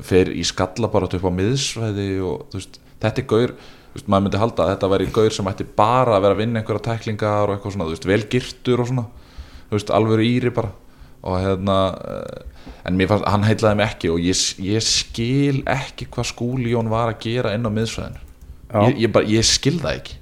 [0.05, 3.55] fer í skalla bara upp á miðsvæði og veist, þetta er gaur
[3.95, 6.62] veist, maður myndi halda að þetta væri gaur sem ætti bara að vera að vinna
[6.62, 9.09] einhverja tæklingar og eitthvað svona, þú veist, vel girtur og svona
[9.70, 10.70] alvöru íri bara.
[11.22, 12.43] Og hérna eh,
[12.86, 17.12] en fannst, hann heitlaði mig ekki og ég, ég skil ekki hvað skúli Jón var
[17.12, 18.24] að gera inn á miðsvæðinu.
[18.68, 20.18] Ég, ég, ég skil það ekki.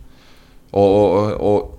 [0.77, 1.73] Og, og, og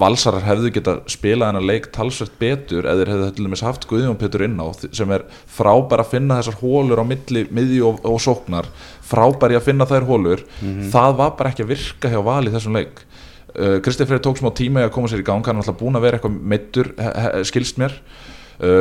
[0.00, 4.44] valsarar hefðu geta spilað hennar leik talsvert betur eða hefðu til dæmis haft Guðjón Pétur
[4.46, 8.68] inn á sem er frábær að finna þessar hólur á milli, miðju og, og sóknar
[9.04, 10.44] frábær í að finna þær hólur
[10.92, 13.04] það var bara ekki að virka hjá val í þessum leik.
[13.54, 15.78] Uh, Kristi Freyr tók smá tíma í að koma sér í gang hann er alltaf
[15.78, 16.90] búin að vera eitthvað meittur
[17.46, 17.94] skilst mér.
[17.94, 18.33] uh,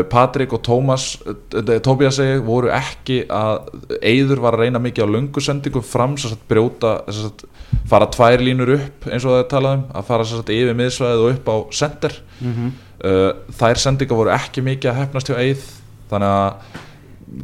[0.09, 3.71] Patrik og Tómas uh, Tóbías segi voru ekki að
[4.05, 7.45] Eyður var að reyna mikið á löngusendingu fram sem sagt brjóta sagt,
[7.89, 11.26] fara tvær línur upp eins og það er talað um að fara sagt yfir miðsvæðið
[11.26, 15.69] og upp á sender uh, þær sendingar voru ekki mikið að hefnast hjá Eyð
[16.13, 16.82] þannig að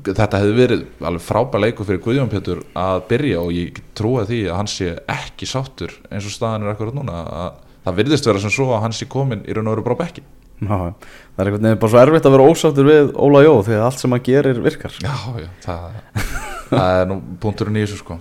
[0.05, 4.41] þetta hefði verið alveg frábær leikur fyrir Guðjón Pétur að byrja og ég trúi því
[4.47, 7.55] að hann sé ekki sáttur eins og staðan er akkurat núna að
[7.88, 10.25] það virðist vera sem svo að hann sé komin í raun og veru á bekki
[10.60, 13.76] Já, það er einhvern veginn bara svo erfitt að vera ósáttur við Óla Jó því
[13.78, 14.97] að allt sem hann gerir virkar.
[15.03, 15.86] Já, já, það,
[16.72, 18.18] það er nú punkturinn í þessu sko.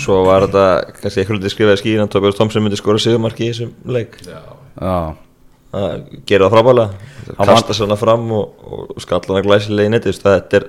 [0.00, 0.64] Svo var þetta
[1.00, 4.16] kannski eitthvað lítið skrifaði skýrin að Tobias Thompson myndi skora sigumarki í þessum leik.
[4.24, 4.40] Já,
[4.80, 4.96] Já,
[5.74, 6.88] Það gerir það Hann
[7.36, 10.66] var- Kasta svona fram og, og skalla hana glæsilega í netti Það er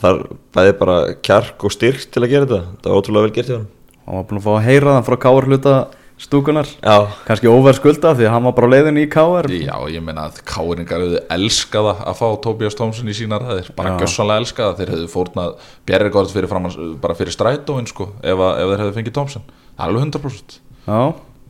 [0.00, 0.20] Það er
[0.56, 2.60] bæði bara kjark og styrk til að gera þetta.
[2.80, 3.70] Það var ótrúlega vel gert hjá hann
[4.02, 5.74] hann var búin að fá að heyra það frá Káar hluta
[6.22, 9.74] stúkunar Já, kannski óverð skulda því að hann var bara á leiðinni í Káar já
[9.90, 13.72] ég meina að káringar hefðu elskaða að fá Tobias Thompson í sína ræðir.
[13.76, 13.98] Bara Já.
[14.04, 18.72] gjössanlega elskaða, þeir hefðu fórnað Bjerregord fyrir framan, bara fyrir strætóin sko, ef, að, ef
[18.72, 19.46] þeir hefðu fengið Thompson.
[19.82, 21.00] Alveg 100% Já,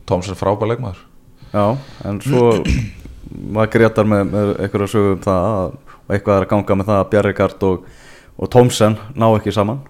[0.09, 1.05] Thompson frábær leikmaður.
[1.53, 1.65] Já,
[2.09, 2.49] en svo
[3.53, 6.89] var Gretar með, með einhverja sögu um það að, og eitthvað er að ganga með
[6.91, 7.89] það að Bjarrikard og,
[8.37, 9.81] og Thomsen ná ekki saman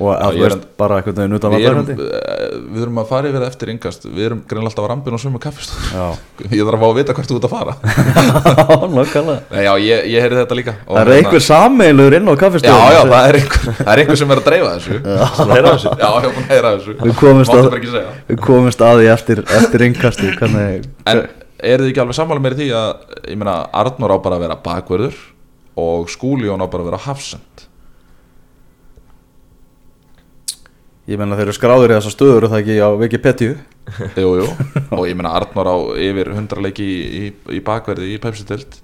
[0.00, 3.08] og að Já, þú er veist bara utan við erum, vallarhaldi eh, við erum að
[3.10, 4.06] fara yfir það eftir yngast.
[4.08, 6.04] Við erum greinlega alltaf á rampinu og sömu kaffistóð Já,
[6.56, 7.74] Ég þarf að fá að vita hvert þú ert að fara.
[9.50, 10.74] Nei, Já, ég, ég heyrði þetta líka.
[10.86, 14.02] Það er hérna- einhver sammeilur inn á Já, kaffistöðum já, það er einhver, það er
[14.04, 14.96] einhver sem er að dreifa þessu.
[16.00, 16.96] Já, er búin að heyra þessu.
[17.04, 17.68] Við komumst að-
[18.30, 21.24] Við komumst að því eftir, eftir innkasti hvernig, En
[21.60, 22.90] eru þið ekki alveg sammála með því að
[23.28, 25.18] Ég meina, Arnór á bara að vera bakverður
[25.80, 27.66] Og Skúljón á bara að vera hafsend
[31.10, 33.54] Ég menna þeir eru skráður í þessar stöður og það ekki á Wikipedia?
[34.22, 34.48] Jú, jú.
[34.94, 38.76] Og ég meina, Arnór á yfir 100 leiki í, í, í bakverði í Pepsi-dild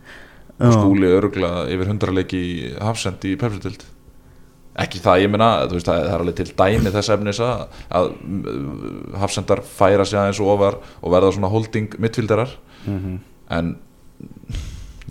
[0.57, 0.66] Já.
[0.66, 3.85] Og Skúli örgla yfir 100 leiki í hafsend í Pepsi-dild
[4.77, 8.11] Ekki það, ég meina, þú veist, það er alveg til dæmi þess efnis að, að
[8.27, 12.53] mm, hafsendar færa sig aðeins ofar og verða svona holding mittfildarar
[13.57, 13.70] en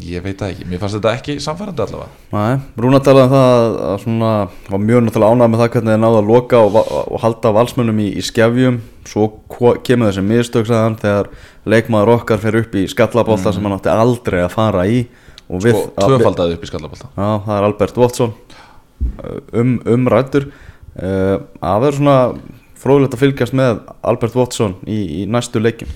[0.04, 2.24] ég veit það ekki, mér fannst þetta ekki samfærandi allavega.
[2.36, 4.32] Nei, Rúna talaði um það að, svona,
[4.68, 8.02] var mjög náttúrulega ánægð með það hvernig þeir náðu að loka og, og halda valsmönnum
[8.04, 8.82] í, í skefjum.
[9.06, 9.28] Svo
[9.86, 11.30] kemur þessi mistök sagðan þegar
[11.70, 15.06] leikmaður okkar fer upp í skallabólta sem hann átti aldrei að fara í
[15.46, 20.48] og við, sko, tvöfaldaði upp í skallabólta Já, það er Albert Watson uh, um, umrættur
[20.50, 22.18] uh, að vera svona
[22.82, 25.92] fróðilegt að fylgjast með Albert Watson í, í næstu leikin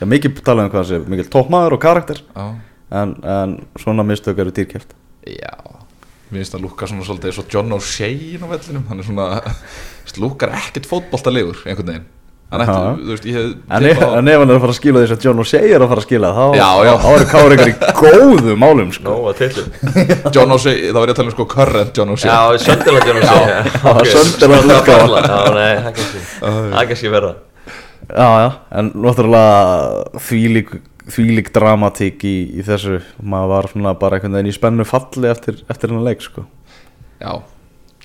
[0.00, 2.20] Já, mikið talað um hvað þessi, mikil toppmaður og karakter.
[2.32, 2.44] Já,
[2.90, 4.94] en, en svona mistök eru dýrkæft
[5.26, 5.56] já.
[6.30, 9.26] Mér finnst að lúka svona svolítið og John O'Shea á vellinum, hann er svona
[10.22, 12.08] lúkar ekkert fótboltalegur einhvern veginn.
[12.50, 13.26] Þú veist,
[13.70, 15.38] En ef, tippað á- en ef hann er að fara að skila þess að John
[15.42, 16.46] O'Shea er að fara að skila þá,
[17.14, 19.06] eru káringar í góðu málum sko.
[19.06, 19.66] Nó, að tillu
[20.34, 22.30] John O'Shea, þá er ég að tala um sko current John O'Shea.
[22.34, 23.62] Já, söndilega John O'Shea.
[23.84, 25.22] Það söndilega útgáfa.
[25.30, 27.34] Já, nei, það er kannski er verða
[28.10, 28.48] Já, já,
[28.80, 30.70] en náttúrulega þvílík,
[31.14, 33.00] þvílík dramatík í, í þessu.
[33.22, 36.46] Maður var svona bara einhvern veginn í spennu falli eftir, eftir hennar leik sko.
[37.20, 37.32] Já,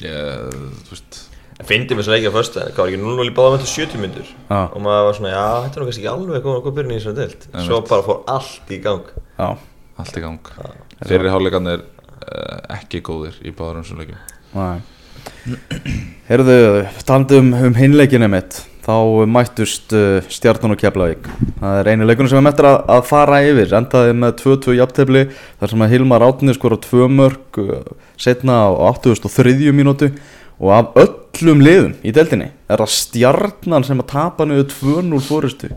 [0.03, 1.21] ég, þú veist.
[1.63, 4.25] Fyndi með þess að leikja fyrst Hvað var ekki 0-0 í báða með 70 myndur
[4.27, 4.57] Já.
[4.65, 6.97] Og maður var svona, já, þetta er nú kannski ekki alveg Hvað hvað byrjun í
[6.97, 7.45] þessari deild.
[7.63, 9.13] Svo bara fór allt í gang.
[9.37, 9.47] Já,
[10.03, 10.51] allt í gang.
[11.05, 11.85] Fyrir hálfleikarnir
[12.25, 14.19] uh, ekki góðir í báðurum sem leikum
[14.55, 14.83] næ
[16.29, 16.57] Herðu,
[17.05, 21.27] talandi um, um hinleikinu mitt þá mættust uh, Stjarnan og Keflavík
[21.59, 25.23] það er einu leikunum sem er mettra að, að fara yfir endaði með 2-2 jafntefli
[25.33, 27.81] þar sem að Hilmar Átni skora tvö mörg uh,
[28.21, 29.73] setna á 83.
[29.73, 30.11] mínútu
[30.61, 35.73] og af öllum liðum í deildinni er það Stjarnan sem að tapa niður 2-0 fórustu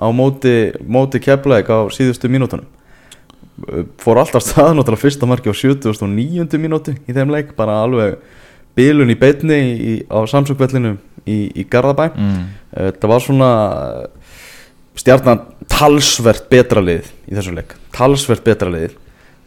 [0.00, 2.68] á móti, móti Keflavík á síðustu mínútunum
[4.00, 6.56] fór alltaf stað náttúrulega fyrsta marki á 79.
[6.56, 8.16] mínútu í þeim leik bara alveg
[8.78, 10.94] bilun í beinni í, á samsökvellinu
[11.26, 12.10] í, í Garðabæ.
[12.14, 12.40] Mm.
[12.70, 13.50] þetta var svona
[14.06, 14.34] uh,
[14.98, 17.76] stjarnan talsvert betra lið í þessu leik.
[17.94, 18.96] Talsvert betra lið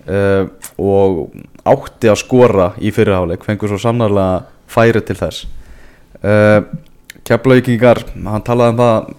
[0.07, 0.47] uh,
[0.81, 5.47] og átti að skora í fyrirháleik fengur svo sannarlega færi til þess.
[6.23, 6.61] Uh,
[7.23, 9.13] Keflavíkingar, hann talaði um það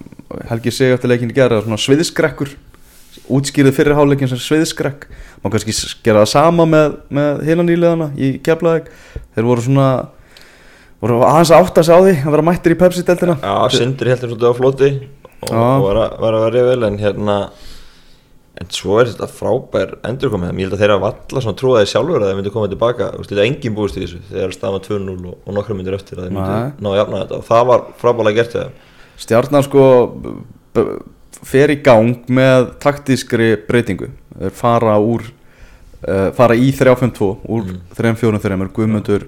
[0.48, 2.50] Helgi segi eftir leikinni gera svona sviðskrekkur
[3.30, 5.06] útskýrið fyrir háleikin sem sviðskrekk
[5.42, 5.74] má kannski
[6.04, 8.90] gera það sama með, með hinan nýleðana í Keflavík.
[9.36, 9.88] Þeir voru svona
[11.04, 14.32] voru aðeins að átta sig á því að vera mættir í Pepsi-deltina Já, Sindri heldur
[14.32, 14.90] svolítið á floti
[15.44, 17.38] og, og var, að, var að vera vel en hérna
[18.54, 20.52] en svo er þetta frábær endurkomið.
[20.54, 23.48] Ég held að þeirra valla svona trúaði sjálfur að þeir myndi koma tilbaka, þetta er
[23.48, 24.20] engin búist í þessu.
[24.28, 27.22] Þeir eru staðan 2-0 og, og nokkra myndir eftir að þeir myndi ná að jafna
[27.24, 27.40] þetta.
[27.40, 28.92] Og það var frábælega gert þegar
[29.24, 29.88] Stjarnan sko
[31.50, 34.12] fer í gang með taktískri breytingu.
[34.38, 37.82] Þeir fara úr uh, fara í 3-5-2 úr Mm.
[37.98, 39.26] 3-4-3 Guðmundur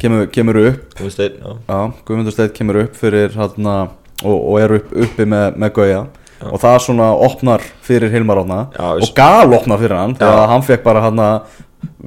[0.00, 0.96] kemur, kemur upp.
[1.00, 1.28] Já,
[1.68, 3.76] Já, Guðmundur Steinn kemur upp fyrir hérna
[4.24, 6.02] og, og er upp, uppi með, með Gauja.
[6.40, 6.46] Já.
[6.48, 10.86] og það svona opnar fyrir Hilmar Átna og gal opnar fyrir hann þegar hann fekk
[10.86, 11.20] bara hann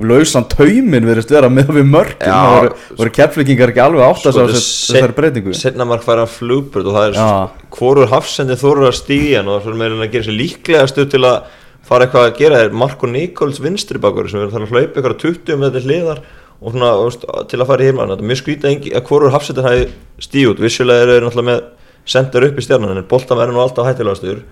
[0.09, 2.33] lausan taumin verist vera með við Já.
[2.33, 5.53] það voru, voru keflingingar ekki alveg átt að þetta þessari breytingu.
[5.57, 7.27] setna mark færa flugbröð og það er Já.
[7.27, 10.39] svo hvorur hafsendi þóru að stígja hann og það er meira en að gera sér
[10.39, 12.59] líklega stu til að fara eitthvað að gera.
[12.63, 16.21] Þeir Marko Nikóls vinstri bakur sem er þannig að hlaupa eitthvað 20 með þetta hliðar
[16.63, 19.67] og svona veist, til að fara í hirmann þetta er mjög skrítið að hvorur hafsendin
[19.67, 19.85] hafi
[20.23, 20.63] stíg út.
[20.63, 21.63] Vissulega eru náttúrulega með
[22.09, 24.43] sendur upp í stjarnan en boltan verður nú alltaf hættilegastur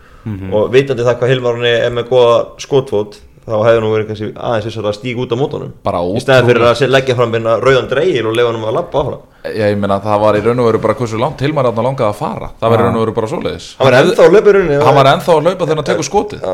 [0.54, 4.68] og vitandi það hvað Hilmarunni er með góða skotfót þá hefur nú verið kannski aðeins
[4.68, 5.74] þess að stíga út á mótunum.
[5.84, 9.02] Bara í stæðan fyrir að leggja fram minna rauðan dreigil og lefa hann að lappa
[9.02, 9.24] áfram.
[9.42, 12.12] Já, ég meina það var í raun og veru bara hversu langt Hilmar Átna langaði
[12.12, 12.52] að fara.
[12.62, 13.70] Það var í raun og veru bara svoleiðis.
[13.80, 16.46] Hann var ennþá á löpurunni Hann var ennþá að hlaupa þegar hann tekur skotið.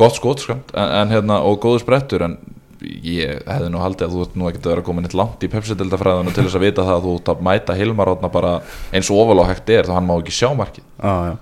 [0.00, 2.38] Gott skot, sko en, en hérna, og góðu sprettur En
[2.84, 5.50] ég hefði nú haldið að þú ert nú ekkert að vera komin eitt langt í
[5.52, 8.54] pepsi-dildafræðinu Til þess að vita það að þú ert að mæta Hilmar Átna bara
[8.94, 10.86] eins og ofalega hægt er Þá hann má ekki sjá markið.
[11.02, 11.36] Já.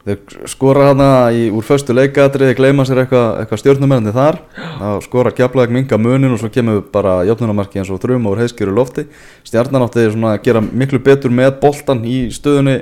[0.00, 4.38] Þeir skora hana í, úr föstu leikatriði, gleyma sér eitthvað eitthva stjórnumennandi þar.
[4.56, 8.72] Þá skora kjaplæk minga munin og svo kemur bara játnunamarki eins og þrjum og heiðskjöru
[8.78, 9.04] lofti.
[9.44, 12.78] Stjarnan átti að gera miklu betur með boltan í stöðunni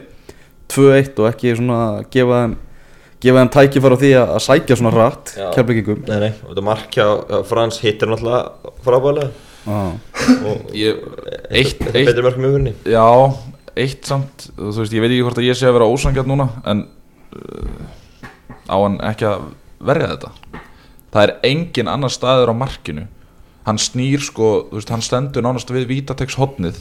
[0.70, 1.80] 2-1 og ekki svona
[2.12, 2.56] gefa þeim
[3.22, 7.06] gefa þeim tækifæra á því að sækja svona rætt kjaplækingum Nei, nei, og þetta markja
[7.48, 9.30] Frans hittir náttúrulega frábælega
[9.68, 11.00] og ég,
[11.50, 13.04] Eitt, eitt, betri mörgum yfirinni já,
[13.78, 14.48] eitt samt.
[14.56, 16.86] Þú veist, ég veit ekki hvort að ég sé að vera ósangjart núna En
[17.36, 17.82] uh,
[18.70, 19.48] á hann ekki að
[19.88, 20.32] verja þetta?
[21.12, 23.06] Það er engin annar staður á markinu.
[23.64, 26.78] Hann snýr sko, þú veist, hann stendur nánast við vítatex hotnið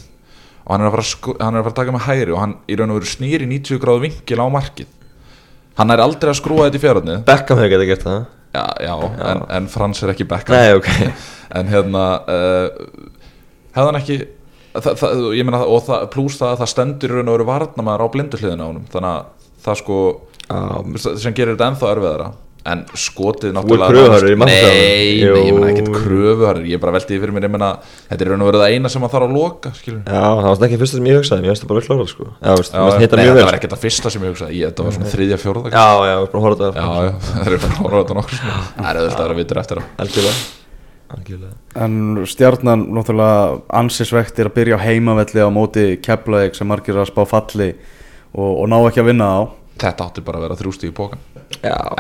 [0.68, 2.34] og hann er, að fara, að sko, hann er að fara að taka með hægri
[2.36, 4.90] og hann í raun og veru snýr í 90 gráðu vinkil á markið
[5.78, 8.24] hann er aldrei að skrúa þetta í fjárhaldnið Beckham hefur getað gert það.
[8.58, 8.94] Já, já,
[9.32, 10.58] En, en Frans er ekki Beckham.
[10.58, 10.90] Nei, ok.
[11.58, 12.66] En hérna uh,
[13.76, 14.18] hefði hann ekki
[14.76, 18.04] það, það, ég meina, og það, pluss það að það stendur raun og veru varnamaður
[18.04, 18.90] á blindu hliðina á honum.
[18.92, 20.00] Þannig að það sko
[20.48, 20.60] Já.
[21.24, 22.28] sem gerir þetta ennþá erfiðara
[22.68, 25.96] en skotið náttúrulega nei, nei, ég meina ekkert Jú.
[26.02, 26.66] kröfuharður.
[26.68, 27.70] Ég er bara veltið fyrir mér, ég meina
[28.10, 30.26] þetta er í raun og veru það eina sem maður þarf að loka skilur Já,
[30.28, 32.28] það var ekki fyrsta sem ég hugsaði, mér finnst það bara vel klárað sko.
[32.28, 33.56] Já, veist, Já, nei, vel var sko.
[33.58, 34.60] ekkert það fyrsta sem ég hugsaði.
[34.60, 36.78] Ég, þetta var svona þriðja, fjórða Já, já, við erum bara að horfa þetta.
[36.78, 39.40] Já, já, það er bara að horfa á þetta nokkur það er auðvitað að vera
[39.42, 40.58] vitur eftir á.
[41.78, 47.08] En stjarnan náttúrulega ansisvegt er að byrja á heimavelli á móti Keflavík sem margir að
[47.14, 47.70] spá falli
[48.36, 49.40] og, og ná ekki að vinna á
[49.80, 51.27] þetta átti bara að vera þrjústi í pókan Já,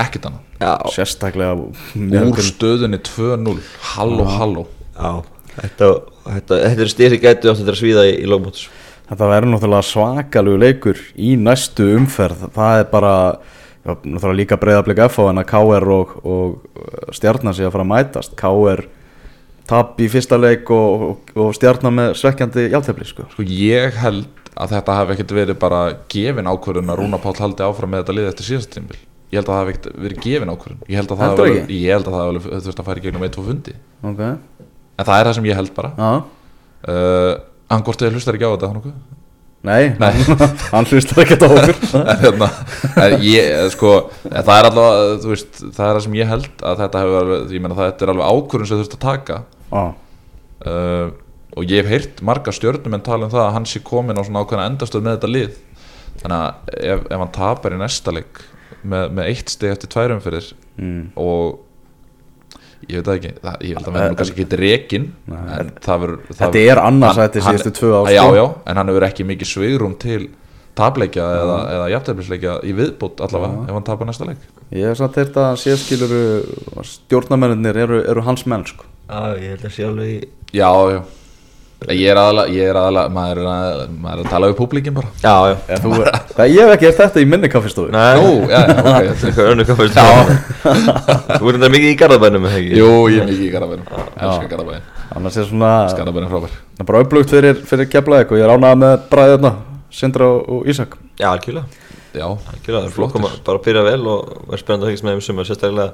[0.02, 0.44] ekkert annað.
[0.58, 3.58] Já, sérstaklega úr stöðunni 2-0
[3.94, 4.66] halló halló.
[4.98, 5.12] Já.
[5.58, 5.90] Þetta,
[6.26, 8.68] þetta, þetta er styrri gætu átt þetta er að svíða í, í lókmótus
[9.08, 12.50] Þetta verður náttúrulega svakalegu leikur í næstu umferð.
[12.52, 17.64] Það er bara já, náttúrulega líka breyðablik FH en að KR og, og stjarnan sé
[17.64, 18.36] að fara að mætast.
[18.40, 18.84] KR
[19.68, 23.30] tap í fyrsta leik og, og, og stjarnan með svekkjandi játefli sko.
[23.32, 24.28] sko ég held
[24.58, 25.82] að þetta hafi ekkert verið bara
[26.12, 29.50] gefin ákvörðun að Rúna Páll haldi áfram með þetta lið eftir síðast tímbil ég held
[29.50, 30.80] að það hafi ekkert verið gefin ákvörðun.
[30.88, 33.76] Ég held að það hafi alveg þurft að í gegnum 1-2 fundi.
[34.12, 34.38] Okay.
[34.98, 35.92] en það er það sem ég held bara.
[35.98, 36.12] Já,
[36.88, 38.96] uh, þið hlustar ekki á þetta hann okkur?
[39.68, 40.14] Nei, Nei.
[40.74, 41.76] hann hlustar ekki á okkur.
[42.14, 42.50] En hérna
[43.04, 43.94] en ég, eh, sko,
[44.30, 47.32] en það er allavega þú veist, það er það sem ég held að þetta hefur
[47.58, 49.40] ég meina það þetta er alveg ákvörðun sem þurft að taka.
[49.68, 49.86] Já,
[50.72, 51.08] uh,
[51.58, 54.24] og ég hef heyrt marga stjörnum en tala um það að hann sé komin á
[54.24, 55.58] svona ákveðna endastöð með þetta lið.
[56.22, 58.44] Þannig að ef, ef hann tapar í næsta leik
[58.90, 61.06] með, með eitt steg eftir tværum fyrir mm.
[61.20, 61.64] og
[62.88, 66.20] ég veit það ekki það, ég held að nú kannski ekki rekin en það verður
[66.28, 68.36] það Þetta er annarsæti síðustu tvö ár, já, sko.
[68.38, 70.22] já, en hann hefur ekki mikið svigrum til
[70.78, 74.44] tapleikja eða, eða jafntefnisleikja í viðbútt allavega ef hann tapar næsta leik
[74.76, 76.24] Ég hef satt þetta að séðskiluru
[76.86, 78.84] stjórnamennir eru, eru hans menn sko.
[79.08, 80.18] Já, ég held að sé alveg í
[80.52, 81.00] já, já
[81.86, 84.96] ég er aðalega, ég er aðalega maður, er að, maður er að tala við públikin
[84.98, 85.10] bara.
[85.22, 85.78] Já, já.
[85.84, 85.92] Þú,
[86.34, 87.92] það, ég hef ekki gert þetta í minni kaffistofu.
[87.94, 89.10] Nei, Nú, já, já, ok.
[89.22, 90.00] Þetta er eitthvað önnu kaffist
[91.38, 92.80] Þú ert þetta mikið í garðabænum, eða ekki?
[92.82, 93.84] Jú, ég er mikið í Garðabæn
[94.18, 96.56] Elskar Garðabæn Annars er svona Garðabæn er frábær.
[96.78, 99.52] Það er bara upplugt fyrir, fyrir keflaðið og ég er ánægð með bræðina
[99.98, 100.98] Sindra og, og Ísak.
[101.22, 101.86] Já, algjörlega.
[102.18, 105.16] Já, Algjörlega, það er flott að bara byrja vel og verður spennandi að fylgjast með
[105.16, 105.90] þeim sem er sérstaklega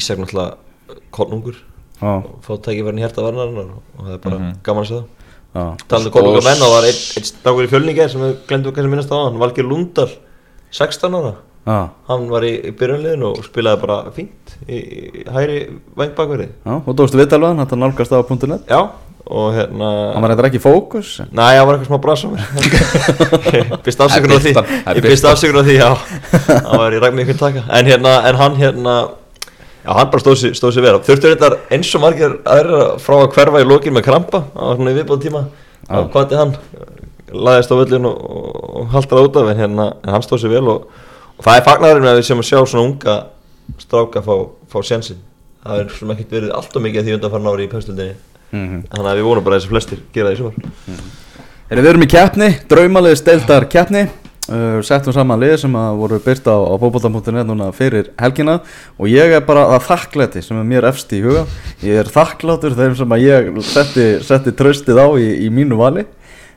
[0.00, 1.58] Ísak náttúrulega konungur
[2.02, 3.66] og fá tækifærin hérta varnarinnar
[3.98, 4.52] og það er bara Mhm.
[4.64, 5.04] gaman að segja
[5.54, 8.34] já, Talandi um konungar menn og það var einn ein strákur í fjölningi sem við
[8.48, 10.08] glemdum kannski minnast á hann Valgir Lundar,
[10.70, 11.34] 16 ára.
[11.66, 15.58] Já, hann var í, í byrjunliðinu og spilaði bara fínt í, í hæri
[15.96, 18.80] vangbakverði já og dóstu viðtalvaðan, þetta nálgast á .net Já,
[19.30, 21.10] og hérna Hann var eitthvað ekki í fókus.
[21.20, 22.28] En- Næ, það var eitthvað smá brasa
[23.60, 25.30] Ég byrst afsökun á Það því það Ég birtan.
[25.34, 25.90] afsökun á því, já.
[26.48, 27.62] Það var í ræk mig ykkur taka.
[27.76, 28.94] En hérna, en hann hérna
[29.84, 33.30] Já, hann bara stóð sér, stóð vera Þurftur þetta eins og margir aðra frá að
[33.36, 35.44] hverfa í lokin með krampa var svona í viðbóð tíma?
[35.88, 35.94] Já.
[36.00, 36.54] Og hvað er hann?
[37.30, 40.54] Laðist á völlin og, og, og haldraði út af En hérna, en hann stóð sér
[40.56, 40.88] vel og,
[41.38, 43.16] og það er fagnarinn að við sem að sjá svona unga
[43.80, 44.34] stráka fá,
[44.68, 45.20] fá sjensin
[45.64, 48.18] Það er svona ekkert verið alltaf mikið af því undan farin ári í pöstundinni
[48.50, 48.80] Mhm.
[48.90, 50.54] Þannig að við vonum bara að þessi flestir gera það í sumar.
[51.70, 54.00] Heyrðu, Við erum í keppni, draumaliðs deildar keppni
[54.50, 58.58] uh, Settum saman lið sem að voru byrt á, á bóbolta.net núna fyrir helgina
[58.98, 61.46] Og ég er bara að þakklæti sem er mér efst í huga.
[61.86, 66.06] Ég er þakklátur þeim sem að ég setti, setti tröstið á í, í mínu vali.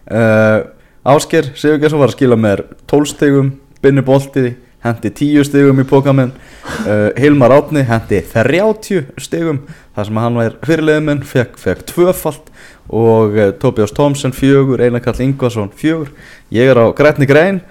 [0.10, 0.66] Uh,
[1.04, 3.50] Ásker Sigurgesson var að skila mér 12 stigum
[3.84, 9.62] Binni Bolti hendi 10 stigum í pókamenn uh, Hilmar Átni hendi 30 stigum
[9.96, 12.50] þar sem hann var fyrirliðið minn fekk, fekk tvöfalt.
[12.94, 16.10] Og Tobias Thompson fjögur, Einar Karl Ingvarsson fjögur.
[16.52, 17.62] Ég er á Gretni Grein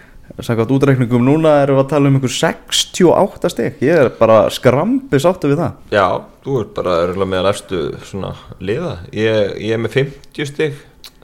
[0.40, 3.74] samkvæmt útreikningum núna erum við að tala um einhver 68 stig.
[3.84, 5.74] Ég er bara skrambi sáttu við það.
[5.92, 6.06] Já,
[6.46, 8.32] þú ert bara örgulega með að efstu svona
[8.64, 8.94] liða.
[9.12, 10.80] Ég, ég er með 50 stig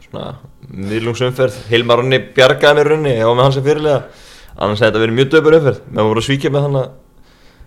[0.08, 0.34] svona
[0.68, 4.02] miðlungsumferð Hilmar Ronni bjargaði mér runni ég var með hans að fyrirlega
[4.58, 5.80] annars hefði þetta verið mjög döpur umferð.
[5.96, 6.84] Með voru að svíkja með hana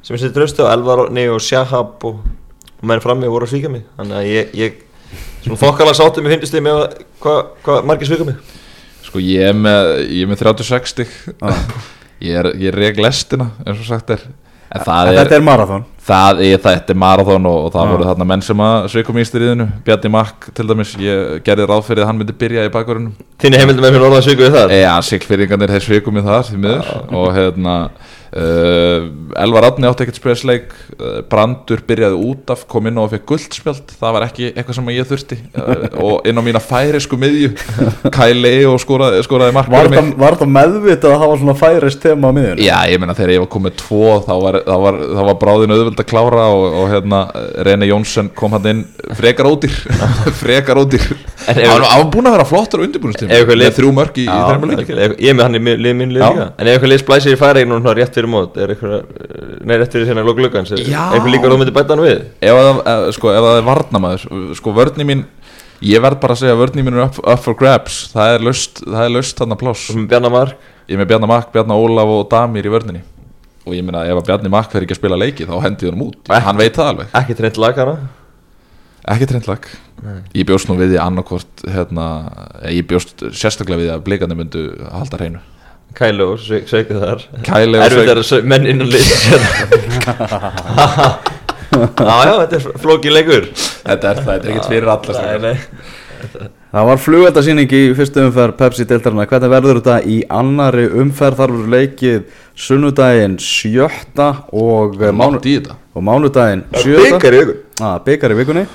[0.02, 2.22] sem ég seti tröstu og Elvar Ronni og Shahab og,
[2.82, 3.84] og menn frammi voru að svíkja mig.
[3.98, 4.82] Þannig að ég, ég
[5.46, 8.58] svona þokkalega sáttu með 50 stig með að- hvað hva margir svíkja mig
[9.12, 11.18] Sko ég er með, ég er með 36 stig.
[12.22, 14.22] Ég er, ég reg lestina eins og sagt er.
[14.72, 15.86] En það en er, þetta er marathon.
[16.06, 17.92] Það er, þetta er marathon og, og það Já.
[17.96, 21.82] voru þarna menn sem að sveikum í styrðinu Bjarni Makk til dæmis, ég gerði ráð
[21.90, 24.76] fyrir að hann myndi byrja í bakverðinum þinni heimildum með fyrir orðan svíkja við það?
[24.78, 26.94] Já, siglfyrringarnir þeir sveikum í þar því miður.
[27.24, 27.76] Og hérna
[28.32, 30.70] Elvar Átni átti ekkert spesleik.
[30.96, 34.78] Uh, Brandur byrjaði út af kom inn á og fekk guldspjald það var ekki eitthvað
[34.78, 35.38] sem ég þurfti.
[35.52, 37.50] Uh, og inn á mína færisku miðju
[38.16, 40.16] Kæli og skoraði, skoraði mark var fyrir mig.
[40.22, 43.44] var þetta meðvitað að hafa svona færist tema á miðun Já, ég meina þegar ég
[43.44, 46.90] var komið tvo þá var, þá var, þá var bráðin auðvöld að klára og, og
[46.94, 47.22] hérna
[47.68, 48.84] Rene Jónsson kom hann inn
[49.20, 49.76] frekar ódýr
[50.42, 51.04] frekar ódýr.
[51.48, 54.70] Hann var búin að vera flottur á undirbúinustíma með þrjú mörk í, í Já, þeirra
[54.70, 55.18] leik algjörlega.
[55.20, 56.30] ég með hann í minn lið
[58.22, 59.06] Fyrir mót er eitthvað,
[59.66, 62.26] nei rétt fyrir hérna lók lukkans eitthvað líka þú myndir bæta hann við?
[62.38, 64.26] Ef það, eh, sko, er varnamaður
[64.60, 65.24] sko vörni mín
[65.82, 68.12] ég verð bara að segja að vörni mín er up, up for grabs.
[68.14, 69.88] Það er löst, er þarna pláss.
[69.90, 70.68] Bjarnar Mark?
[70.86, 73.02] Ég er með Bjarnar Makk, Bjarnar Ólaf og Damir í vörninni.
[73.66, 76.06] Og ég meina ef að Bjarni Makk fer ekki að spila leiki þá hendi hann
[76.06, 76.42] út, Ekki.
[76.46, 77.16] hann veit það alveg.
[77.18, 77.98] ekki treynt lagana
[79.10, 79.66] ekki trendlag
[80.36, 82.06] ég bjóst nú við því annarkvort hérna,
[82.62, 85.42] eh, ég bjóst sérstaklega við því að blikandi myndu halda hreinu
[86.00, 87.26] Og Sveikið þar.
[87.46, 89.08] Kæli og Erfitt Sveik- er að menn innan lið
[91.72, 93.46] Já já, þetta er flókin leikur.
[93.56, 95.42] Þetta er það, þetta er ekkert fyrir alla Nei, strákar.
[95.42, 95.58] nei.
[96.72, 101.40] Það var flugveldasýning í fyrstu umferð Pepsi deildarana, hvernig verður þetta í annari umferð?
[101.40, 102.20] Þar verður leikið
[102.66, 108.66] sunnudaginn sjötta og, eh, mánudaginn sjötta í augun ah, byggar í vikunni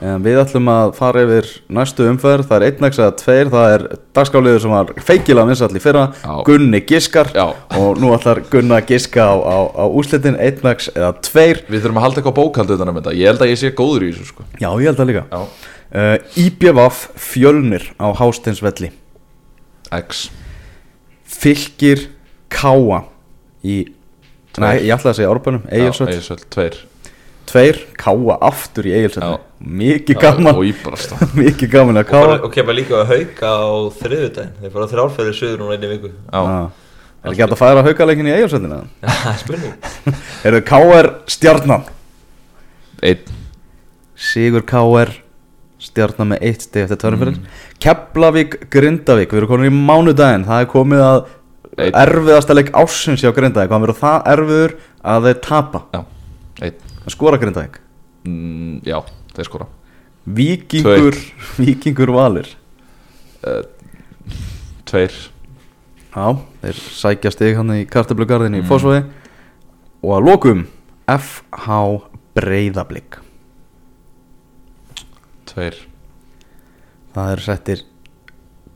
[0.00, 2.46] en við ætlum að fara yfir næstu umferð.
[2.48, 3.84] Það er einnægs eða tveir, það er
[4.16, 6.04] dagskáliður sem var feikilega vinsall í fyrra.
[6.22, 6.32] Já.
[6.48, 7.32] Gunni Giskar.
[7.36, 7.46] Já.
[7.78, 11.62] og nú ætlar Gunna að giska á, á, á úslitin einnægs eða tveir.
[11.68, 13.16] Við þurfum að halda eitthvað bókald utan um þetta.
[13.20, 14.48] Ég held að ég sé góður í þessu sko.
[14.56, 15.44] Já, ég held það líka.
[15.90, 18.92] Uh, IBVF fjölnir á Hásteinsvelli.
[20.00, 20.28] X.
[21.30, 22.08] Fylgir
[22.50, 23.04] Káa
[23.62, 23.82] í
[24.58, 26.78] Nei, ég ætla að segja árbænum, Egilsvöld Egilsvöld, tveir
[27.50, 29.30] Tveir, Káa aftur í Já.
[29.60, 30.60] Mikið gaman.
[31.40, 35.34] Mikið gaman að Káa Og kemur líka að hauka á þriðudaginn Þeir fóru að þrjálfæri
[35.36, 36.12] söður núna einni viku.
[36.30, 36.60] Já, Já.
[37.20, 38.52] Er ekki hægt að færa haukaleikin í er
[39.42, 39.74] spurning.
[40.48, 41.82] Eru Káar stjarnan.
[43.04, 43.34] Einn.
[44.16, 45.12] Sigur Káar
[45.80, 47.36] stjarnan með eitt steg eftir tvörum fyrir
[47.80, 50.46] Keflavík Grindavík, við erum komin í mánudaginn.
[50.48, 51.20] Það er komið að
[51.90, 53.72] erfiðasta leik ásins hjá Grindavík.
[53.72, 54.74] Hvað verður það erfiður
[55.12, 55.82] að þeir tapa?
[55.92, 56.02] Já,
[56.68, 57.78] einn að skora Grindavík?
[58.28, 58.98] Mm, já,
[59.34, 59.66] þeir skora.
[60.26, 61.16] Víkingur,
[61.58, 62.48] Víkingur Valir?
[64.90, 65.14] Tveir.
[66.10, 66.26] Já,
[66.62, 68.64] þeir sækja stig hann í kartablugarðin Mm.
[68.64, 69.04] í Fossvogi.
[70.02, 70.66] Og að lokum
[71.08, 73.18] FH Breiðablík
[75.50, 75.74] tveir.
[77.14, 77.80] Það eru settir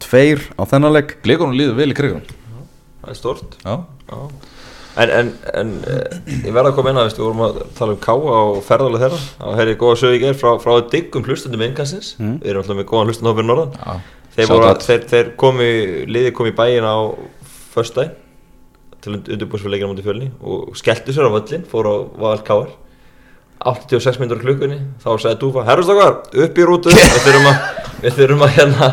[0.03, 1.17] tveir á þennan leik.
[1.23, 2.25] Blikunum líður vel í krigunum
[3.05, 3.75] Það er stort Já,
[4.11, 4.19] Já.
[4.95, 8.03] En, en, en eh, ég verða að koma inn að við vorum að tala um
[8.05, 9.23] káa og ferðalega þeirra.
[9.41, 12.37] Þá heyrði ég góða sög í gerð frá, frá diggum hlustundum innkastins Mm.
[12.43, 13.73] við erum alltaf með góðan hlustundum hópir norðan.
[13.75, 13.95] Já.
[14.35, 14.53] Þeir,
[14.87, 15.67] þeir, þeir komi,
[16.11, 16.97] liðið kom í bæin á
[17.75, 18.15] föstudaginn
[19.05, 22.71] til undirbúrsfjörleikina mútið fjölni og skelltu sér á völlin, fór á Val Káar
[23.65, 26.95] 86 minnur klukkunni þá sagði Dúfa, herrustakar, upp í rútu.
[26.95, 27.69] Við þurfum að,
[28.05, 28.89] við þurfum að hérna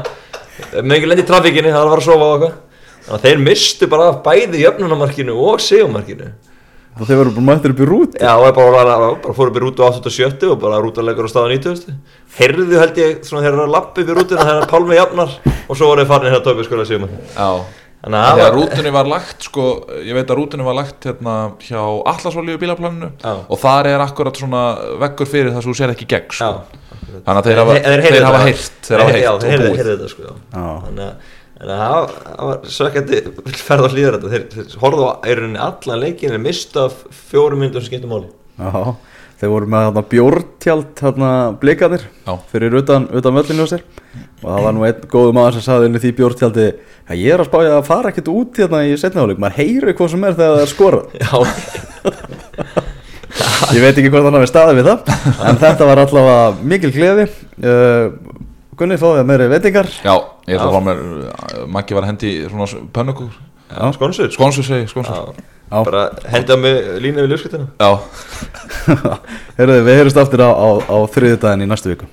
[0.81, 2.59] með ekki lendi í trafíkinni, það var að fara að sofa og eitthvað
[3.07, 6.31] þannig að þeir mistu bara af bæði jöfnunamarkinu og segumarkinu
[6.99, 9.57] og þeir voru bara mættir upp í rút Já, og bara, bara, bara fór upp
[9.57, 11.93] í rútu 87 og bara rútulegur á staða 90
[12.37, 15.37] Heyrðu held ég svona þegar það er að lappa upp í rútuna þegar Pálmi jafnar
[15.71, 17.51] og svo voru þeir farin hérna tópið skoða sigum Já.
[18.01, 19.63] Þannig að var rútunni var lagt sko,
[20.01, 21.81] ég veit að rútunni var lagt hérna hjá
[22.11, 23.33] Allasolíu bílaplaninu Já.
[23.45, 24.63] og þar er akkurat svona
[25.03, 26.49] veggur fyrir það sem þú sér ekki gegn sko.
[26.49, 26.79] Já,
[27.21, 31.11] Þannig að þeir hafa, Þeir- þeir þeir heyrt þeir hafa heyrt þeir og búið
[31.61, 33.17] Þannig að það það var sökkandi
[33.61, 36.95] ferð á hlýður þetta Þeir, þeir horfðu á eirinni allan leikin en mistu af
[37.29, 38.29] fjórum myndum sem skiptum máli.
[38.57, 38.97] Já,
[39.37, 41.29] þeir voru með þarna bjórtjald þarna
[41.61, 42.33] blikarnir Já.
[42.49, 43.85] fyrir utan, utan völlinu á sér.
[44.41, 46.65] Og það var nú einn góðu maður sem saði inn í því bjórtjaldi
[47.05, 50.09] að ég er að spája að fara ekkert út hérna í setniháleik, maður heyri hvað
[50.15, 51.05] sem er þegar það er skorað.
[51.21, 51.29] Já,
[53.77, 54.99] ég veit ekki hvort hann hafi staðið við það
[55.45, 56.41] en þetta var allavega
[56.73, 57.25] mikil gleði.
[57.61, 58.17] Uh,
[58.79, 59.89] Gunni fáið meiri veitingar.
[60.01, 60.13] Já,
[60.47, 63.33] ég ætla að fá mér uh, Maggi var að hendi í svona pönnugur
[63.71, 63.89] Já.
[63.97, 64.31] skonsur.
[64.33, 65.33] Skonsur segi, skonsur.
[65.71, 67.99] Bara henda mig línu við ljóskritina Já,
[69.55, 72.09] Herðu, við heyrjumst aftur á, á, á þriðjudaginn í næstu viku